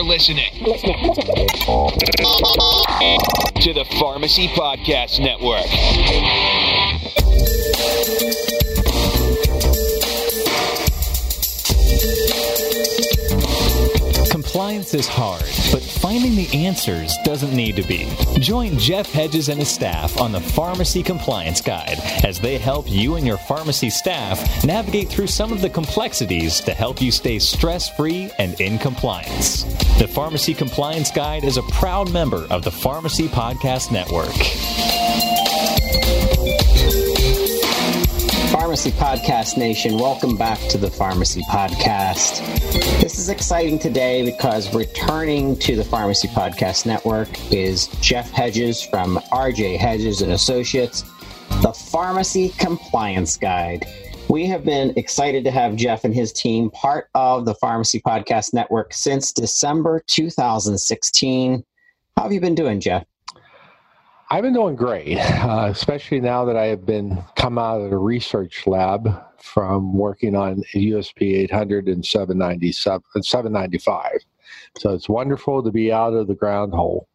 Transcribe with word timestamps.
You're 0.00 0.08
listening 0.08 0.50
to 0.54 0.64
the 3.74 3.84
Pharmacy 4.00 4.48
Podcast 4.48 5.20
Network. 5.20 5.66
Compliance 14.30 14.94
is 14.94 15.06
hard, 15.06 15.42
but 15.70 15.82
finding 16.10 16.34
the 16.34 16.66
answers 16.66 17.16
doesn't 17.24 17.54
need 17.54 17.76
to 17.76 17.84
be. 17.84 18.04
Join 18.40 18.76
Jeff 18.76 19.12
Hedges 19.12 19.48
and 19.48 19.60
his 19.60 19.68
staff 19.68 20.20
on 20.20 20.32
the 20.32 20.40
Pharmacy 20.40 21.04
Compliance 21.04 21.60
Guide 21.60 22.00
as 22.24 22.40
they 22.40 22.58
help 22.58 22.90
you 22.90 23.14
and 23.14 23.24
your 23.24 23.36
pharmacy 23.36 23.90
staff 23.90 24.64
navigate 24.64 25.08
through 25.08 25.28
some 25.28 25.52
of 25.52 25.60
the 25.60 25.70
complexities 25.70 26.60
to 26.62 26.74
help 26.74 27.00
you 27.00 27.12
stay 27.12 27.38
stress 27.38 27.88
free 27.90 28.28
and 28.40 28.60
in 28.60 28.76
compliance. 28.76 29.62
The 30.00 30.08
Pharmacy 30.08 30.52
Compliance 30.52 31.12
Guide 31.12 31.44
is 31.44 31.58
a 31.58 31.62
proud 31.70 32.12
member 32.12 32.44
of 32.50 32.64
the 32.64 32.72
Pharmacy 32.72 33.28
Podcast 33.28 33.92
Network. 33.92 34.34
Pharmacy 38.50 38.90
Podcast 38.90 39.56
Nation, 39.56 39.96
welcome 39.96 40.36
back 40.36 40.58
to 40.70 40.76
the 40.76 40.90
Pharmacy 40.90 41.42
Podcast. 41.42 42.89
Is 43.20 43.28
exciting 43.28 43.78
today 43.78 44.24
because 44.24 44.74
returning 44.74 45.54
to 45.58 45.76
the 45.76 45.84
Pharmacy 45.84 46.26
Podcast 46.28 46.86
Network 46.86 47.28
is 47.52 47.88
Jeff 48.00 48.30
Hedges 48.30 48.82
from 48.82 49.18
RJ 49.30 49.76
Hedges 49.76 50.22
and 50.22 50.32
Associates, 50.32 51.02
the 51.60 51.70
Pharmacy 51.70 52.48
Compliance 52.58 53.36
Guide. 53.36 53.84
We 54.30 54.46
have 54.46 54.64
been 54.64 54.94
excited 54.96 55.44
to 55.44 55.50
have 55.50 55.76
Jeff 55.76 56.04
and 56.04 56.14
his 56.14 56.32
team 56.32 56.70
part 56.70 57.08
of 57.14 57.44
the 57.44 57.54
Pharmacy 57.56 58.00
Podcast 58.00 58.54
Network 58.54 58.94
since 58.94 59.34
December 59.34 60.02
2016. 60.06 61.62
How 62.16 62.22
have 62.22 62.32
you 62.32 62.40
been 62.40 62.54
doing, 62.54 62.80
Jeff? 62.80 63.04
I've 64.30 64.42
been 64.42 64.54
doing 64.54 64.76
great, 64.76 65.18
uh, 65.18 65.68
especially 65.70 66.20
now 66.20 66.46
that 66.46 66.56
I 66.56 66.68
have 66.68 66.86
been 66.86 67.22
come 67.36 67.58
out 67.58 67.82
of 67.82 67.90
the 67.90 67.98
research 67.98 68.66
lab 68.66 69.26
from 69.42 69.94
working 69.94 70.34
on 70.34 70.62
USP 70.74 71.38
800 71.38 71.88
and 71.88 72.04
797 72.04 73.02
and 73.14 73.24
795. 73.24 74.18
So 74.78 74.94
it's 74.94 75.08
wonderful 75.08 75.62
to 75.62 75.70
be 75.70 75.92
out 75.92 76.12
of 76.12 76.26
the 76.26 76.34
ground 76.34 76.72
hole. 76.72 77.08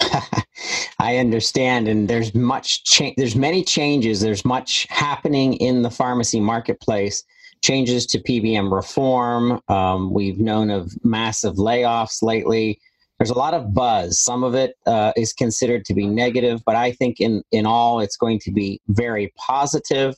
I 0.98 1.18
understand, 1.18 1.88
and 1.88 2.08
there's 2.08 2.34
much 2.34 2.84
change. 2.84 3.16
There's 3.16 3.36
many 3.36 3.62
changes. 3.62 4.20
There's 4.20 4.44
much 4.44 4.86
happening 4.90 5.54
in 5.54 5.82
the 5.82 5.90
pharmacy 5.90 6.40
marketplace. 6.40 7.24
Changes 7.62 8.06
to 8.06 8.20
PBM 8.20 8.72
reform. 8.72 9.60
Um, 9.68 10.12
we've 10.12 10.38
known 10.38 10.70
of 10.70 10.92
massive 11.04 11.56
layoffs 11.56 12.22
lately 12.22 12.80
there's 13.18 13.30
a 13.30 13.38
lot 13.38 13.54
of 13.54 13.74
buzz. 13.74 14.18
Some 14.18 14.44
of 14.44 14.54
it 14.54 14.76
uh, 14.86 15.12
is 15.16 15.32
considered 15.32 15.84
to 15.86 15.94
be 15.94 16.06
negative, 16.06 16.62
but 16.64 16.76
I 16.76 16.92
think 16.92 17.20
in 17.20 17.42
in 17.50 17.66
all, 17.66 18.00
it's 18.00 18.16
going 18.16 18.38
to 18.40 18.52
be 18.52 18.80
very 18.88 19.32
positive. 19.36 20.14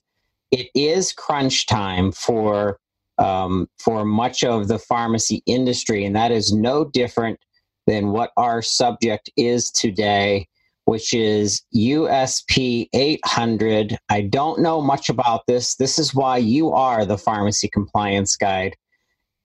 It 0.51 0.69
is 0.75 1.13
crunch 1.13 1.67
time 1.67 2.13
for 2.13 2.79
um, 3.19 3.69
for 3.79 4.05
much 4.05 4.43
of 4.43 4.69
the 4.69 4.79
pharmacy 4.79 5.43
industry, 5.47 6.05
and 6.05 6.17
that 6.17 6.33
is 6.33 6.53
no 6.53 6.85
different 6.85 7.39
than 7.87 8.13
what 8.13 8.31
our 8.37 8.63
subject 8.63 9.31
is 9.37 9.71
today, 9.71 10.47
which 10.87 11.13
is 11.13 11.63
USP 11.77 12.89
800. 12.95 13.99
I 14.09 14.23
don't 14.23 14.61
know 14.61 14.81
much 14.81 15.09
about 15.09 15.43
this. 15.47 15.77
This 15.77 15.99
is 15.99 16.15
why 16.15 16.39
you 16.39 16.73
are 16.73 17.05
the 17.05 17.19
pharmacy 17.19 17.69
compliance 17.69 18.37
guide. 18.37 18.75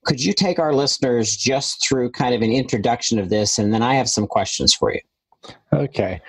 Could 0.05 0.23
you 0.23 0.33
take 0.33 0.59
our 0.59 0.73
listeners 0.73 1.35
just 1.35 1.85
through 1.85 2.11
kind 2.11 2.33
of 2.33 2.41
an 2.41 2.51
introduction 2.51 3.19
of 3.19 3.29
this, 3.29 3.57
and 3.57 3.73
then 3.73 3.81
I 3.81 3.95
have 3.95 4.09
some 4.09 4.27
questions 4.27 4.73
for 4.73 4.93
you. 4.93 5.01
Okay. 5.73 6.21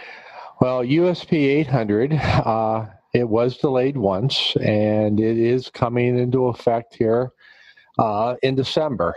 Well, 0.61 0.83
USP 0.83 1.33
800, 1.33 2.15
uh, 2.15 2.87
it 3.15 3.29
was 3.29 3.59
delayed 3.59 3.97
once, 3.97 4.57
and 4.57 5.21
it 5.21 5.39
is 5.39 5.71
coming 5.71 6.19
into 6.19 6.47
effect 6.47 6.95
here 6.97 7.31
uh, 7.99 8.35
in 8.43 8.55
December. 8.55 9.15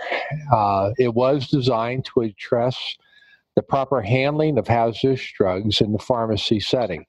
Uh, 0.51 0.91
it 0.97 1.13
was 1.13 1.47
designed 1.50 2.05
to 2.05 2.22
address 2.22 2.77
the 3.55 3.61
proper 3.61 4.01
handling 4.01 4.57
of 4.57 4.67
hazardous 4.67 5.31
drugs 5.35 5.81
in 5.81 5.91
the 5.91 6.00
pharmacy 6.00 6.59
setting. 6.59 7.05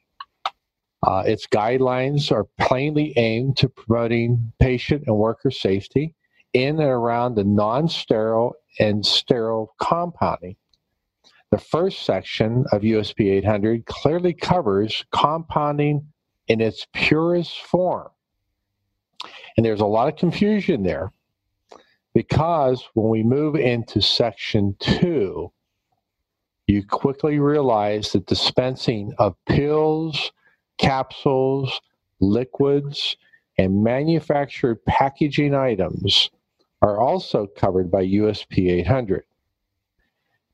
Uh, 1.06 1.22
its 1.26 1.46
guidelines 1.46 2.30
are 2.30 2.46
plainly 2.58 3.14
aimed 3.16 3.56
to 3.56 3.68
promoting 3.68 4.52
patient 4.58 5.04
and 5.06 5.16
worker 5.16 5.50
safety 5.50 6.14
in 6.52 6.80
and 6.80 6.90
around 6.90 7.36
the 7.36 7.44
non 7.44 7.88
sterile 7.88 8.54
and 8.78 9.04
sterile 9.06 9.74
compounding. 9.80 10.56
The 11.50 11.58
first 11.58 12.02
section 12.02 12.64
of 12.72 12.82
USP 12.82 13.30
800 13.30 13.86
clearly 13.86 14.34
covers 14.34 15.04
compounding 15.12 16.06
in 16.50 16.60
its 16.60 16.84
purest 16.92 17.60
form. 17.60 18.08
And 19.56 19.64
there's 19.64 19.80
a 19.80 19.86
lot 19.86 20.08
of 20.08 20.16
confusion 20.16 20.82
there 20.82 21.12
because 22.12 22.88
when 22.94 23.08
we 23.08 23.22
move 23.22 23.54
into 23.54 24.02
section 24.02 24.74
two, 24.80 25.52
you 26.66 26.84
quickly 26.84 27.38
realize 27.38 28.10
that 28.12 28.26
dispensing 28.26 29.12
of 29.18 29.36
pills, 29.46 30.32
capsules, 30.76 31.80
liquids, 32.20 33.16
and 33.56 33.84
manufactured 33.84 34.84
packaging 34.86 35.54
items 35.54 36.30
are 36.82 36.98
also 36.98 37.46
covered 37.46 37.92
by 37.92 38.04
USP 38.04 38.72
800. 38.72 39.22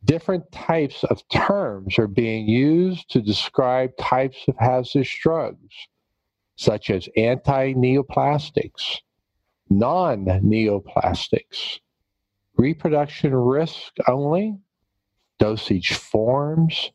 Different 0.07 0.51
types 0.53 1.05
of 1.05 1.29
terms 1.29 1.99
are 1.99 2.07
being 2.07 2.49
used 2.49 3.11
to 3.11 3.21
describe 3.21 3.97
types 3.99 4.39
of 4.49 4.55
hazardous 4.59 5.13
drugs, 5.21 5.75
such 6.57 6.91
as 6.91 7.09
anti 7.17 7.75
neoplastics, 7.75 8.99
non 9.69 10.25
neoplastics, 10.27 11.81
reproduction 12.57 13.35
risk 13.35 13.95
only, 14.09 14.57
dosage 15.41 15.95
forms, 15.95 16.93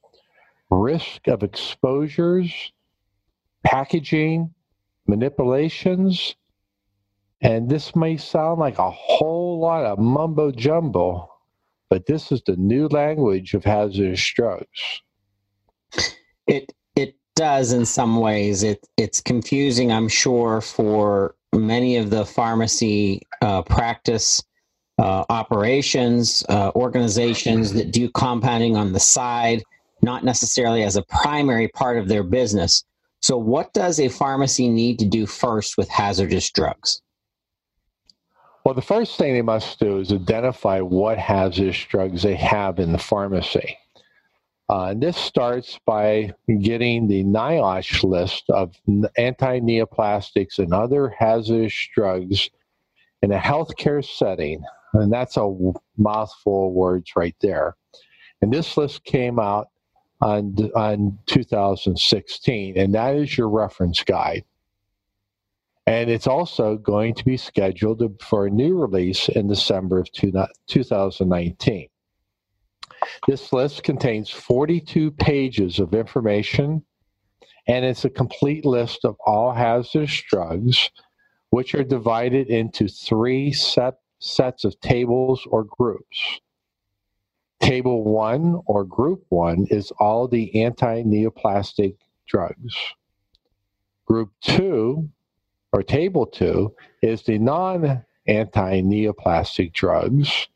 risk 0.70 1.28
of 1.28 1.44
exposures, 1.44 2.72
packaging, 3.66 4.54
manipulations, 5.06 6.36
and 7.42 7.70
this 7.70 7.96
may 7.96 8.18
sound 8.18 8.60
like 8.60 8.78
a 8.78 8.92
whole 8.92 9.60
lot 9.60 9.84
of 9.86 10.00
mumbo 10.00 10.52
jumbo, 10.52 11.31
but 11.92 12.06
this 12.06 12.32
is 12.32 12.42
the 12.48 12.56
new 12.56 12.88
language 12.88 13.54
of 13.54 13.66
hazardous 13.66 14.26
drugs. 14.34 15.02
It 16.48 16.72
it 16.96 17.16
does 17.36 17.74
in 17.74 17.86
some 17.86 18.16
ways. 18.16 18.64
It 18.64 18.88
it's 18.96 19.20
confusing, 19.20 19.92
I'm 19.92 20.08
sure, 20.08 20.62
for 20.62 21.36
many 21.54 21.98
of 21.98 22.10
the 22.10 22.26
pharmacy 22.26 23.28
uh, 23.42 23.64
practice 23.64 24.42
uh, 25.00 25.26
operations 25.30 26.46
uh, 26.48 26.72
organizations 26.76 27.74
that 27.74 27.92
do 27.92 28.10
compounding 28.12 28.78
on 28.78 28.94
the 28.94 29.00
side, 29.00 29.62
not 30.02 30.24
necessarily 30.24 30.84
as 30.84 30.96
a 30.96 31.04
primary 31.04 31.68
part 31.68 31.98
of 31.98 32.08
their 32.08 32.24
business. 32.24 32.86
So, 33.22 33.38
what 33.38 33.74
does 33.74 34.00
a 34.00 34.08
pharmacy 34.08 34.70
need 34.70 34.98
to 35.00 35.06
do 35.06 35.26
first 35.26 35.78
with 35.78 35.90
hazardous 35.90 36.50
drugs? 36.52 37.02
Well, 38.64 38.76
the 38.76 38.82
first 38.82 39.18
thing 39.18 39.34
they 39.34 39.42
must 39.42 39.80
do 39.80 40.00
is 40.00 40.14
identify 40.14 40.82
what 40.82 41.18
hazardous 41.18 41.84
drugs 41.86 42.22
they 42.22 42.36
have 42.36 42.80
in 42.80 42.92
the 42.92 43.00
pharmacy. 43.00 43.78
Uh, 44.70 44.86
and 44.86 45.02
this 45.02 45.18
starts 45.18 45.80
by 45.86 46.32
getting 46.62 47.08
the 47.08 47.24
NIOSH 47.24 48.04
list 48.04 48.50
of 48.50 48.74
anti 49.18 49.60
neoplastics 49.60 50.60
and 50.60 50.74
other 50.74 51.10
hazardous 51.10 51.76
drugs 51.94 52.50
in 53.22 53.32
a 53.32 53.40
healthcare 53.40 54.06
setting. 54.06 54.64
And 54.94 55.12
that's 55.12 55.38
a 55.38 55.74
mouthful 55.98 56.68
of 56.68 56.74
words 56.74 57.12
right 57.16 57.36
there. 57.42 57.76
And 58.42 58.54
this 58.54 58.78
list 58.78 59.04
came 59.04 59.40
out 59.40 59.70
on, 60.22 60.56
on 60.76 61.18
2016, 61.26 62.78
and 62.78 62.96
that 62.96 63.16
is 63.16 63.38
your 63.38 63.50
reference 63.50 64.04
guide. 64.04 64.46
And 65.88 66.10
it's 66.10 66.28
also 66.28 66.78
going 66.78 67.16
to 67.16 67.26
be 67.26 67.38
scheduled 67.38 68.04
for 68.22 68.46
a 68.46 68.52
new 68.52 68.78
release 68.78 69.30
in 69.30 69.48
December 69.48 70.00
of 70.00 70.12
2019. 70.12 71.88
This 73.28 73.52
list 73.52 73.84
contains 73.84 74.30
42 74.30 75.12
pages 75.12 75.80
of 75.80 75.94
information, 75.94 76.84
and 77.68 77.84
it's 77.84 78.06
a 78.06 78.10
complete 78.10 78.64
list 78.64 79.06
of 79.06 79.16
all 79.26 79.54
hazardous 79.54 80.22
drugs, 80.30 80.92
which 81.50 81.74
are 81.74 81.84
divided 81.84 82.48
into 82.48 82.88
three 82.88 83.52
set, 83.52 83.96
sets 84.20 84.64
of 84.64 84.80
tables 84.82 85.42
or 85.50 85.64
groups. 85.64 86.40
Table 87.60 88.04
1 88.04 88.62
or 88.66 88.84
Group 88.84 89.24
1 89.30 89.68
is 89.70 89.92
all 90.00 90.28
the 90.28 90.64
anti 90.64 91.04
neoplastic 91.04 91.96
drugs. 92.28 92.76
Group 94.06 94.32
2 94.42 95.10
or 95.74 95.84
table 95.84 96.26
two 96.26 96.74
is 97.02 97.24
the 97.24 97.38
non 97.38 98.04
anti 98.28 98.82
neoplastic 98.82 99.74
drugs. 99.74 100.48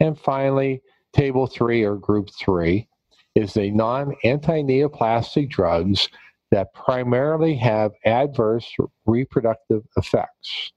And 0.00 0.18
finally, 0.18 0.82
table 1.12 1.46
three 1.46 1.82
or 1.82 1.96
group 1.96 2.30
three 2.38 2.88
is 3.34 3.54
the 3.54 3.70
non 3.70 4.14
anti 4.24 4.62
neoplastic 4.62 5.50
drugs 5.50 6.08
that 6.50 6.74
primarily 6.74 7.54
have 7.56 7.92
adverse 8.04 8.68
reproductive 9.06 9.82
effects. 9.96 10.72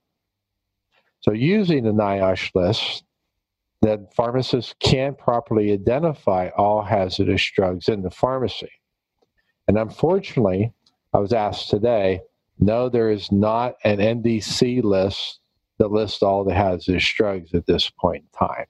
So, 1.20 1.32
using 1.32 1.84
the 1.84 1.92
NIOSH 1.92 2.54
list, 2.54 3.04
that 3.84 4.14
pharmacists 4.14 4.74
can't 4.80 5.18
properly 5.18 5.70
identify 5.72 6.48
all 6.56 6.82
hazardous 6.82 7.50
drugs 7.54 7.88
in 7.88 8.00
the 8.00 8.10
pharmacy. 8.10 8.70
And 9.68 9.76
unfortunately, 9.76 10.72
I 11.12 11.18
was 11.18 11.34
asked 11.34 11.68
today 11.68 12.22
no, 12.58 12.88
there 12.88 13.10
is 13.10 13.32
not 13.32 13.74
an 13.84 13.98
NDC 13.98 14.82
list 14.82 15.40
that 15.78 15.90
lists 15.90 16.22
all 16.22 16.44
the 16.44 16.54
hazardous 16.54 17.12
drugs 17.12 17.54
at 17.54 17.66
this 17.66 17.90
point 17.90 18.24
in 18.24 18.38
time. 18.38 18.66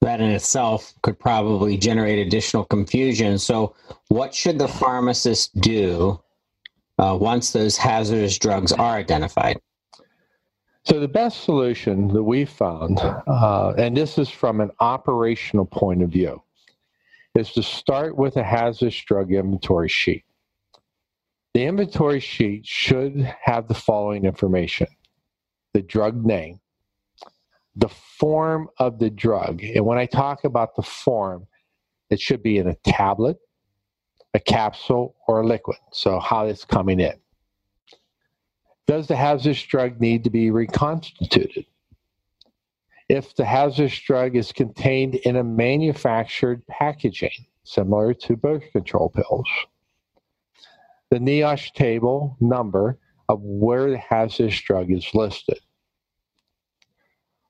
That 0.00 0.20
in 0.20 0.30
itself 0.30 0.92
could 1.02 1.18
probably 1.18 1.78
generate 1.78 2.26
additional 2.26 2.64
confusion. 2.66 3.38
So, 3.38 3.74
what 4.08 4.34
should 4.34 4.58
the 4.58 4.68
pharmacist 4.68 5.58
do 5.60 6.20
uh, 6.98 7.16
once 7.18 7.52
those 7.52 7.78
hazardous 7.78 8.38
drugs 8.38 8.72
are 8.72 8.96
identified? 8.96 9.58
So, 10.84 11.00
the 11.00 11.08
best 11.08 11.44
solution 11.44 12.08
that 12.08 12.22
we 12.22 12.44
found, 12.44 12.98
uh, 13.00 13.72
and 13.78 13.96
this 13.96 14.18
is 14.18 14.28
from 14.28 14.60
an 14.60 14.70
operational 14.80 15.64
point 15.64 16.02
of 16.02 16.10
view, 16.10 16.42
is 17.34 17.52
to 17.52 17.62
start 17.62 18.14
with 18.16 18.36
a 18.36 18.44
hazardous 18.44 19.00
drug 19.00 19.32
inventory 19.32 19.88
sheet. 19.88 20.24
The 21.54 21.64
inventory 21.64 22.18
sheet 22.18 22.66
should 22.66 23.16
have 23.42 23.68
the 23.68 23.74
following 23.74 24.24
information 24.24 24.88
the 25.72 25.82
drug 25.82 26.24
name, 26.24 26.60
the 27.76 27.88
form 27.88 28.68
of 28.78 28.98
the 28.98 29.10
drug. 29.10 29.62
And 29.62 29.84
when 29.84 29.98
I 29.98 30.06
talk 30.06 30.44
about 30.44 30.76
the 30.76 30.82
form, 30.82 31.46
it 32.10 32.20
should 32.20 32.42
be 32.42 32.58
in 32.58 32.68
a 32.68 32.76
tablet, 32.84 33.38
a 34.34 34.40
capsule, 34.40 35.16
or 35.26 35.40
a 35.40 35.46
liquid. 35.46 35.78
So, 35.92 36.20
how 36.20 36.46
it's 36.46 36.64
coming 36.64 37.00
in. 37.00 37.14
Does 38.86 39.06
the 39.06 39.16
hazardous 39.16 39.62
drug 39.62 40.00
need 40.00 40.24
to 40.24 40.30
be 40.30 40.50
reconstituted? 40.50 41.66
If 43.08 43.34
the 43.36 43.44
hazardous 43.44 43.98
drug 44.00 44.36
is 44.36 44.52
contained 44.52 45.16
in 45.16 45.36
a 45.36 45.44
manufactured 45.44 46.66
packaging, 46.66 47.46
similar 47.64 48.12
to 48.14 48.36
birth 48.36 48.64
control 48.72 49.08
pills, 49.08 49.48
the 51.14 51.20
NIOSH 51.20 51.74
table 51.74 52.36
number 52.40 52.98
of 53.28 53.40
where 53.40 53.88
the 53.88 53.98
hazardous 53.98 54.60
drug 54.60 54.90
is 54.90 55.14
listed. 55.14 55.60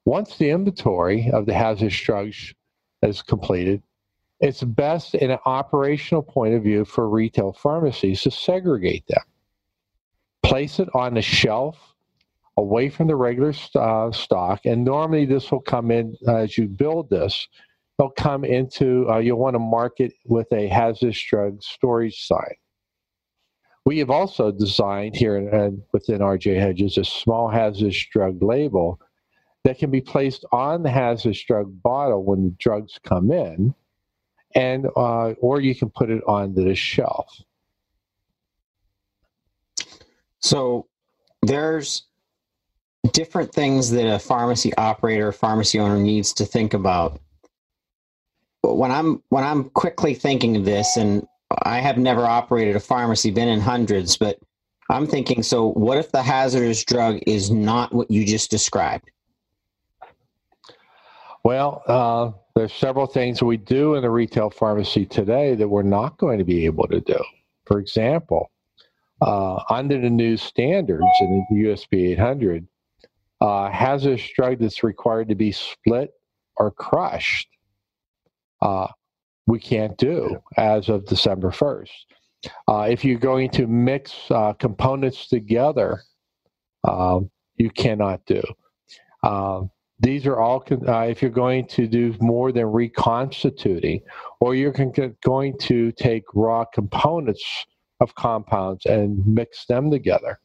Once 0.05 0.37
the 0.37 0.51
inventory 0.51 1.31
of 1.33 1.47
the 1.47 1.55
hazardous 1.55 1.99
drugs 1.99 2.55
is 3.01 3.23
completed, 3.23 3.83
it's 4.41 4.63
best 4.63 5.15
in 5.15 5.31
an 5.31 5.39
operational 5.47 6.23
point 6.23 6.53
of 6.53 6.63
view 6.63 6.85
for 6.85 7.09
retail 7.09 7.55
pharmacies 7.55 8.21
to 8.21 8.31
segregate 8.31 9.07
them. 9.07 9.23
Place 10.43 10.79
it 10.79 10.91
on 10.95 11.15
the 11.15 11.23
shelf 11.23 11.95
away 12.59 12.91
from 12.91 13.07
the 13.07 13.17
regular 13.17 13.55
uh, 13.77 14.13
stock, 14.13 14.67
and 14.67 14.85
normally 14.85 15.25
this 15.25 15.51
will 15.51 15.63
come 15.63 15.91
in 15.91 16.15
uh, 16.29 16.37
as 16.37 16.59
you 16.59 16.69
build 16.69 17.09
this. 17.09 17.49
They'll 17.97 18.11
come 18.11 18.45
into, 18.45 19.09
uh, 19.09 19.19
you'll 19.19 19.39
want 19.39 19.55
to 19.55 19.61
mark 19.61 20.01
it 20.01 20.13
with 20.27 20.53
a 20.53 20.69
hazardous 20.69 21.23
drug 21.23 21.63
storage 21.63 22.27
sign. 22.27 22.57
We 23.85 23.99
have 23.99 24.11
also 24.11 24.51
designed 24.51 25.17
here 25.17 25.37
in, 25.37 25.83
within 25.93 26.21
RJ 26.21 26.59
Hedges 26.59 26.97
a 26.97 27.05
small 27.05 27.49
hazardous 27.49 28.07
drug 28.11 28.43
label 28.43 28.99
that 29.65 29.79
can 29.79 29.91
be 29.91 30.01
placed 30.01 30.45
on 30.53 30.83
the 30.83 30.91
hazardous 30.91 31.43
drug 31.45 31.83
bottle 31.83 32.25
when 32.25 32.45
the 32.45 32.55
drugs 32.59 32.99
come 33.03 33.31
in, 33.31 33.75
and 34.55 34.87
uh, 34.97 35.31
or 35.41 35.61
you 35.61 35.75
can 35.75 35.91
put 35.91 36.11
it 36.11 36.23
on 36.27 36.55
the 36.55 36.75
shelf. 36.75 37.43
So 40.39 40.89
there's 41.43 42.05
different 43.13 43.53
things 43.53 43.91
that 43.91 44.07
a 44.07 44.19
pharmacy 44.19 44.75
operator, 44.77 45.33
pharmacy 45.33 45.79
owner 45.79 45.99
needs 45.99 46.33
to 46.35 46.45
think 46.45 46.75
about. 46.75 47.21
When 48.63 48.91
I'm 48.91 49.23
when 49.29 49.45
I'm 49.45 49.71
quickly 49.71 50.15
thinking 50.15 50.57
of 50.57 50.65
this, 50.65 50.97
and 50.97 51.27
I 51.63 51.81
have 51.81 51.99
never 51.99 52.25
operated 52.25 52.77
a 52.77 52.81
pharmacy, 52.81 53.31
been 53.31 53.49
in 53.49 53.61
hundreds, 53.61 54.17
but 54.17 54.39
I'm 54.91 55.07
thinking, 55.07 55.43
so 55.43 55.71
what 55.73 55.99
if 55.99 56.13
the 56.13 56.23
hazardous 56.23 56.85
drug 56.85 57.21
is 57.27 57.51
not 57.51 57.93
what 57.93 58.11
you 58.11 58.25
just 58.25 58.51
described? 58.51 59.11
Well, 61.43 61.83
uh, 61.87 62.33
there's 62.55 62.73
several 62.73 63.07
things 63.07 63.43
we 63.43 63.57
do 63.57 63.95
in 63.95 64.03
the 64.03 64.11
retail 64.11 64.51
pharmacy 64.51 65.05
today 65.05 65.55
that 65.55 65.69
we're 65.69 65.83
not 65.83 66.17
going 66.19 66.39
to 66.39 66.45
be 66.45 66.65
able 66.65 66.89
to 66.89 67.01
do. 67.01 67.23
For 67.67 67.79
example, 67.79 68.51
uh, 69.21 69.63
under 69.71 70.01
the 70.01 70.11
new 70.11 70.37
standards 70.37 71.05
in 71.21 71.47
the 71.51 71.57
USP 71.65 72.13
800, 72.13 72.67
uh, 73.41 73.71
hazardous 73.71 74.31
drug 74.35 74.59
that's 74.59 74.83
required 74.83 75.29
to 75.29 75.35
be 75.35 75.53
split 75.53 76.13
or 76.57 76.71
crushed 76.71 77.49
uh, 78.63 78.89
we 79.47 79.59
can't 79.59 79.97
do 79.99 80.37
as 80.57 80.89
of 80.89 81.07
December 81.07 81.51
1st. 81.51 81.91
Uh, 82.69 82.87
if 82.91 83.05
you're 83.05 83.19
going 83.19 83.51
to 83.51 83.67
mix 83.67 84.13
uh, 84.31 84.53
components 84.55 85.29
together, 85.29 86.03
um, 86.85 87.31
you 87.57 87.71
cannot 87.71 88.25
do. 88.27 88.43
Um, 89.23 89.71
these 90.01 90.27
are 90.27 90.39
all, 90.39 90.63
uh, 90.71 91.01
if 91.01 91.23
you're 91.23 91.31
going 91.31 91.67
to 91.69 91.87
do 91.87 92.15
more 92.21 92.53
than 92.53 92.67
reconstituting, 92.67 94.01
or 94.41 94.55
you're 94.55 94.73
con- 94.73 95.17
going 95.25 95.57
to 95.59 95.93
take 95.93 96.25
raw 96.35 96.65
components 96.65 97.45
of 98.01 98.15
compounds 98.15 98.85
and 98.87 99.25
mix 99.27 99.67
them 99.67 99.91
together, 99.91 100.39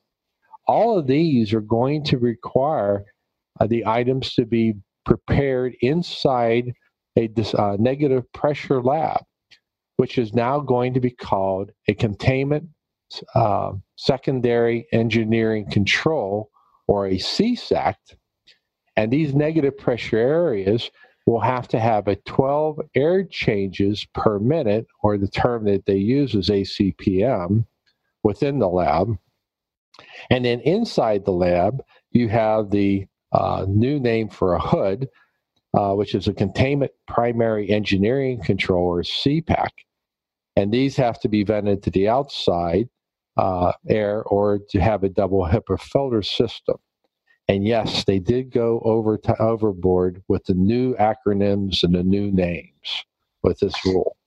all 0.67 0.97
of 0.97 1.07
these 1.07 1.53
are 1.53 1.61
going 1.61 2.03
to 2.05 2.17
require 2.17 3.03
uh, 3.59 3.67
the 3.67 3.85
items 3.85 4.33
to 4.35 4.45
be 4.45 4.75
prepared 5.05 5.75
inside 5.81 6.71
a 7.17 7.29
uh, 7.57 7.77
negative 7.79 8.31
pressure 8.33 8.81
lab, 8.81 9.21
which 9.97 10.17
is 10.17 10.33
now 10.33 10.59
going 10.59 10.94
to 10.94 11.00
be 11.00 11.11
called 11.11 11.71
a 11.88 11.94
containment 11.94 12.69
uh, 13.35 13.71
secondary 13.95 14.88
engineering 14.91 15.69
control 15.69 16.50
or 16.88 17.07
a 17.07 17.17
C-SEC. 17.17 17.97
And 18.95 19.11
these 19.11 19.33
negative 19.33 19.78
pressure 19.78 20.18
areas 20.18 20.89
will 21.25 21.39
have 21.39 21.68
to 21.69 21.80
have 21.80 22.07
a 22.07 22.16
12 22.16 22.80
air 22.95 23.23
changes 23.23 24.06
per 24.13 24.39
minute, 24.39 24.87
or 25.04 25.18
the 25.18 25.28
term 25.28 25.66
that 25.66 25.85
they 25.85 25.97
use 25.97 26.33
is 26.33 26.49
ACPM 26.49 27.66
within 28.23 28.59
the 28.59 28.68
lab. 28.68 29.18
And 30.30 30.44
then 30.44 30.59
inside 30.61 31.25
the 31.25 31.31
lab, 31.31 31.83
you 32.11 32.30
have 32.30 32.71
the 32.71 33.06
uh, 33.31 33.66
new 33.68 33.99
name 33.99 34.30
for 34.30 34.56
a 34.56 34.59
hood, 34.59 35.07
uh, 35.80 35.94
which 35.94 36.14
is 36.14 36.28
a 36.28 36.33
containment 36.33 36.92
primary 37.07 37.69
engineering 37.69 38.42
controller, 38.44 39.02
C-PEC. 39.02 39.69
And 40.57 40.74
these 40.74 40.98
have 40.98 41.21
to 41.21 41.30
be 41.30 41.45
vented 41.45 41.83
to 41.83 41.90
the 41.90 42.09
outside 42.09 42.90
uh, 43.38 43.71
air 43.88 44.24
or 44.24 44.59
to 44.71 44.81
have 44.81 45.06
a 45.06 45.09
double 45.09 45.48
HEPA 45.48 45.80
filter 45.80 46.21
system. 46.21 46.76
And 47.48 47.66
yes, 47.66 48.04
they 48.04 48.19
did 48.19 48.52
go 48.52 48.81
over 48.83 49.18
to 49.19 49.42
overboard 49.42 50.21
with 50.28 50.44
the 50.44 50.54
new 50.54 50.95
acronyms 50.95 51.81
and 51.83 51.95
the 51.95 52.04
new 52.04 52.30
names 52.30 53.06
with 53.42 53.59
this 53.59 53.86
rule. 53.86 54.18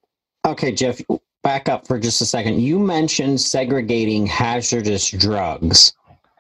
Okay, 0.47 0.73
Jeff, 0.73 1.03
back 1.43 1.69
up 1.69 1.87
for 1.87 1.99
just 1.99 2.23
a 2.23 2.27
second. 2.27 2.61
You 2.61 2.79
mentioned 2.79 3.43
segregating 3.43 4.25
hazardous 4.25 5.11
drugs 5.11 5.93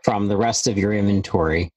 from 0.04 0.28
the 0.28 0.38
rest 0.38 0.68
of 0.68 0.78
your 0.78 0.94
inventory. 0.94 1.70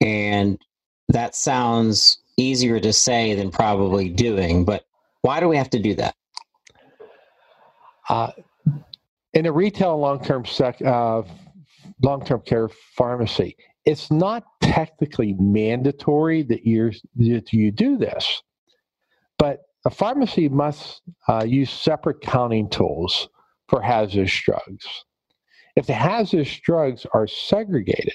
And 0.00 0.60
that 1.08 1.34
sounds 1.34 2.18
easier 2.36 2.80
to 2.80 2.92
say 2.92 3.34
than 3.34 3.50
probably 3.50 4.08
doing. 4.08 4.64
But 4.64 4.84
why 5.22 5.40
do 5.40 5.48
we 5.48 5.56
have 5.56 5.70
to 5.70 5.78
do 5.78 5.94
that? 5.94 6.14
Uh, 8.08 8.30
in 9.32 9.46
a 9.46 9.52
retail 9.52 9.98
long-term 9.98 10.44
uh, 10.84 11.22
long-term 12.02 12.42
care 12.42 12.68
pharmacy, 12.96 13.56
it's 13.84 14.10
not 14.10 14.44
technically 14.60 15.34
mandatory 15.38 16.42
that 16.44 16.64
you 16.64 16.92
that 17.16 17.52
you 17.52 17.70
do 17.70 17.96
this, 17.96 18.42
but 19.38 19.60
a 19.84 19.90
pharmacy 19.90 20.48
must 20.48 21.02
uh, 21.28 21.44
use 21.46 21.70
separate 21.70 22.20
counting 22.20 22.68
tools 22.68 23.28
for 23.68 23.80
hazardous 23.80 24.40
drugs. 24.42 24.86
If 25.76 25.86
the 25.86 25.94
hazardous 25.94 26.58
drugs 26.60 27.06
are 27.12 27.26
segregated, 27.26 28.14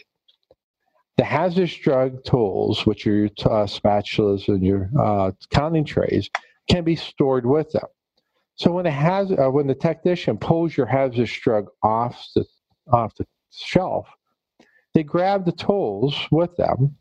the 1.17 1.23
hazardous 1.23 1.75
drug 1.75 2.23
tools, 2.23 2.85
which 2.85 3.05
are 3.05 3.15
your 3.15 3.29
uh, 3.45 3.65
spatulas 3.65 4.47
and 4.47 4.63
your 4.63 4.89
uh, 4.99 5.31
counting 5.51 5.85
trays, 5.85 6.29
can 6.69 6.83
be 6.83 6.95
stored 6.95 7.45
with 7.45 7.71
them. 7.71 7.87
So 8.55 8.71
when, 8.71 8.85
has, 8.85 9.31
uh, 9.31 9.49
when 9.49 9.67
the 9.67 9.75
technician 9.75 10.37
pulls 10.37 10.75
your 10.77 10.85
hazardous 10.85 11.31
drug 11.31 11.67
off 11.83 12.27
the, 12.35 12.45
off 12.91 13.15
the 13.15 13.25
shelf, 13.51 14.07
they 14.93 15.03
grab 15.03 15.45
the 15.45 15.51
tools 15.51 16.15
with 16.31 16.55
them, 16.57 16.95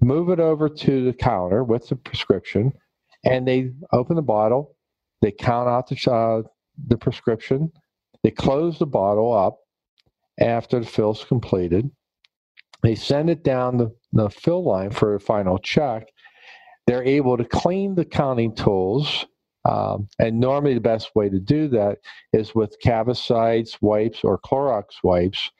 move 0.00 0.30
it 0.30 0.40
over 0.40 0.68
to 0.68 1.04
the 1.04 1.12
counter 1.12 1.64
with 1.64 1.88
the 1.88 1.96
prescription, 1.96 2.72
And 3.24 3.46
they 3.46 3.72
open 3.92 4.16
the 4.16 4.22
bottle, 4.22 4.76
they 5.20 5.32
count 5.32 5.68
out 5.68 5.88
the, 5.88 6.10
uh, 6.10 6.42
the 6.88 6.96
prescription, 6.96 7.72
they 8.22 8.30
close 8.30 8.78
the 8.78 8.86
bottle 8.86 9.32
up 9.32 9.58
after 10.40 10.80
the 10.80 10.86
fill's 10.86 11.24
completed. 11.24 11.90
They 12.82 12.94
send 12.94 13.30
it 13.30 13.44
down 13.44 13.76
the, 13.76 13.94
the 14.12 14.28
fill 14.28 14.64
line 14.64 14.90
for 14.90 15.14
a 15.14 15.20
final 15.20 15.58
check. 15.58 16.08
They're 16.86 17.04
able 17.04 17.36
to 17.36 17.44
clean 17.44 17.94
the 17.94 18.04
counting 18.04 18.54
tools. 18.54 19.26
Um, 19.68 20.08
and 20.18 20.40
normally, 20.40 20.74
the 20.74 20.80
best 20.80 21.14
way 21.14 21.28
to 21.28 21.38
do 21.38 21.68
that 21.68 21.98
is 22.32 22.54
with 22.54 22.76
Cavicides 22.84 23.78
wipes 23.80 24.24
or 24.24 24.40
Clorox 24.40 24.84
wipes. 25.04 25.50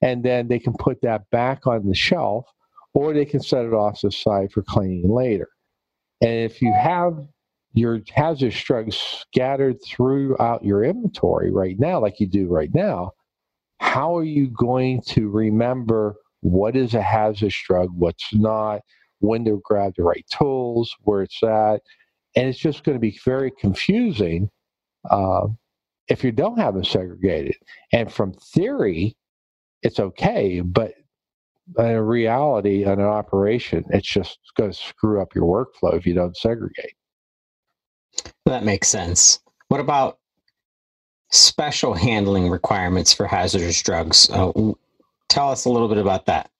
And 0.00 0.24
then 0.24 0.48
they 0.48 0.58
can 0.58 0.72
put 0.78 1.02
that 1.02 1.28
back 1.30 1.66
on 1.66 1.86
the 1.86 1.94
shelf 1.94 2.46
or 2.94 3.12
they 3.12 3.26
can 3.26 3.40
set 3.40 3.66
it 3.66 3.74
off 3.74 4.00
to 4.00 4.06
the 4.08 4.12
side 4.12 4.50
for 4.50 4.62
cleaning 4.62 5.12
later. 5.12 5.48
And 6.22 6.32
if 6.32 6.62
you 6.62 6.72
have 6.72 7.26
your 7.72 8.00
hazardous 8.12 8.60
drugs 8.62 8.96
scattered 8.96 9.76
throughout 9.84 10.64
your 10.64 10.82
inventory 10.82 11.50
right 11.50 11.78
now, 11.78 12.00
like 12.00 12.18
you 12.18 12.26
do 12.26 12.48
right 12.48 12.74
now, 12.74 13.12
how 13.78 14.16
are 14.16 14.24
you 14.24 14.48
going 14.48 15.02
to 15.08 15.28
remember 15.28 16.16
what 16.40 16.76
is 16.76 16.94
a 16.94 17.02
hazardous 17.02 17.56
drug, 17.66 17.88
what's 17.94 18.34
not, 18.34 18.80
when 19.20 19.44
to 19.44 19.60
grab 19.64 19.94
the 19.96 20.02
right 20.02 20.24
tools, 20.30 20.94
where 21.00 21.22
it's 21.22 21.42
at? 21.42 21.80
And 22.36 22.48
it's 22.48 22.58
just 22.58 22.84
going 22.84 22.96
to 22.96 23.00
be 23.00 23.18
very 23.24 23.50
confusing 23.50 24.50
uh, 25.10 25.48
if 26.08 26.24
you 26.24 26.32
don't 26.32 26.58
have 26.58 26.74
them 26.74 26.84
segregated. 26.84 27.56
And 27.92 28.12
from 28.12 28.32
theory, 28.32 29.16
it's 29.82 30.00
okay, 30.00 30.60
but 30.60 30.92
in 31.78 31.98
reality, 31.98 32.84
in 32.84 32.90
an 32.90 33.00
operation, 33.00 33.84
it's 33.90 34.08
just 34.08 34.38
going 34.56 34.70
to 34.70 34.76
screw 34.76 35.20
up 35.20 35.34
your 35.34 35.44
workflow 35.44 35.94
if 35.94 36.06
you 36.06 36.14
don't 36.14 36.36
segregate. 36.36 36.94
That 38.46 38.64
makes 38.64 38.88
sense. 38.88 39.40
What 39.68 39.80
about 39.80 40.18
special 41.30 41.94
handling 41.94 42.50
requirements 42.50 43.12
for 43.12 43.26
hazardous 43.26 43.80
drugs? 43.82 44.28
Uh, 44.30 44.52
tell 45.30 45.50
us 45.50 45.64
a 45.64 45.70
little 45.70 45.88
bit 45.88 45.98
about 45.98 46.26
that. 46.26 46.50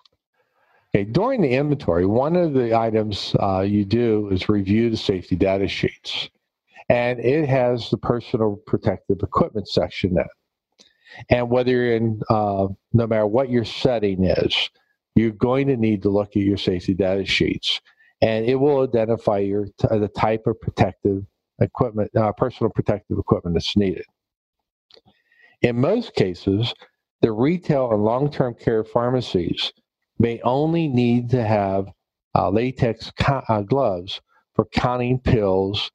Okay, 0.94 1.04
during 1.04 1.42
the 1.42 1.50
inventory, 1.50 2.06
one 2.06 2.34
of 2.34 2.54
the 2.54 2.76
items 2.76 3.36
uh, 3.40 3.60
you 3.60 3.84
do 3.84 4.28
is 4.30 4.48
review 4.48 4.90
the 4.90 4.96
safety 4.96 5.36
data 5.36 5.68
sheets, 5.68 6.30
and 6.88 7.20
it 7.20 7.48
has 7.48 7.90
the 7.90 7.98
personal 7.98 8.56
protective 8.66 9.18
equipment 9.22 9.68
section 9.68 10.16
in. 10.16 10.24
And 11.28 11.50
whether 11.50 11.70
you're 11.70 11.96
in, 11.96 12.20
uh, 12.28 12.68
no 12.92 13.06
matter 13.06 13.26
what 13.26 13.50
your 13.50 13.64
setting 13.64 14.24
is, 14.24 14.70
you're 15.14 15.30
going 15.32 15.66
to 15.68 15.76
need 15.76 16.02
to 16.02 16.08
look 16.08 16.30
at 16.30 16.42
your 16.42 16.56
safety 16.56 16.94
data 16.94 17.24
sheets, 17.24 17.80
and 18.22 18.46
it 18.46 18.56
will 18.56 18.82
identify 18.82 19.38
your 19.38 19.66
the 19.78 20.10
type 20.16 20.46
of 20.46 20.60
protective 20.60 21.24
equipment, 21.60 22.10
uh, 22.16 22.32
personal 22.32 22.70
protective 22.72 23.18
equipment 23.18 23.54
that's 23.54 23.76
needed. 23.76 24.04
In 25.62 25.80
most 25.80 26.14
cases, 26.14 26.72
the 27.22 27.32
retail 27.32 27.92
and 27.92 28.04
long-term 28.04 28.54
care 28.54 28.84
pharmacies 28.84 29.72
may 30.18 30.40
only 30.42 30.88
need 30.88 31.30
to 31.30 31.44
have 31.44 31.88
uh, 32.36 32.50
latex 32.50 33.10
co- 33.18 33.42
uh, 33.48 33.62
gloves 33.62 34.20
for 34.54 34.66
counting 34.74 35.18
pills 35.18 35.90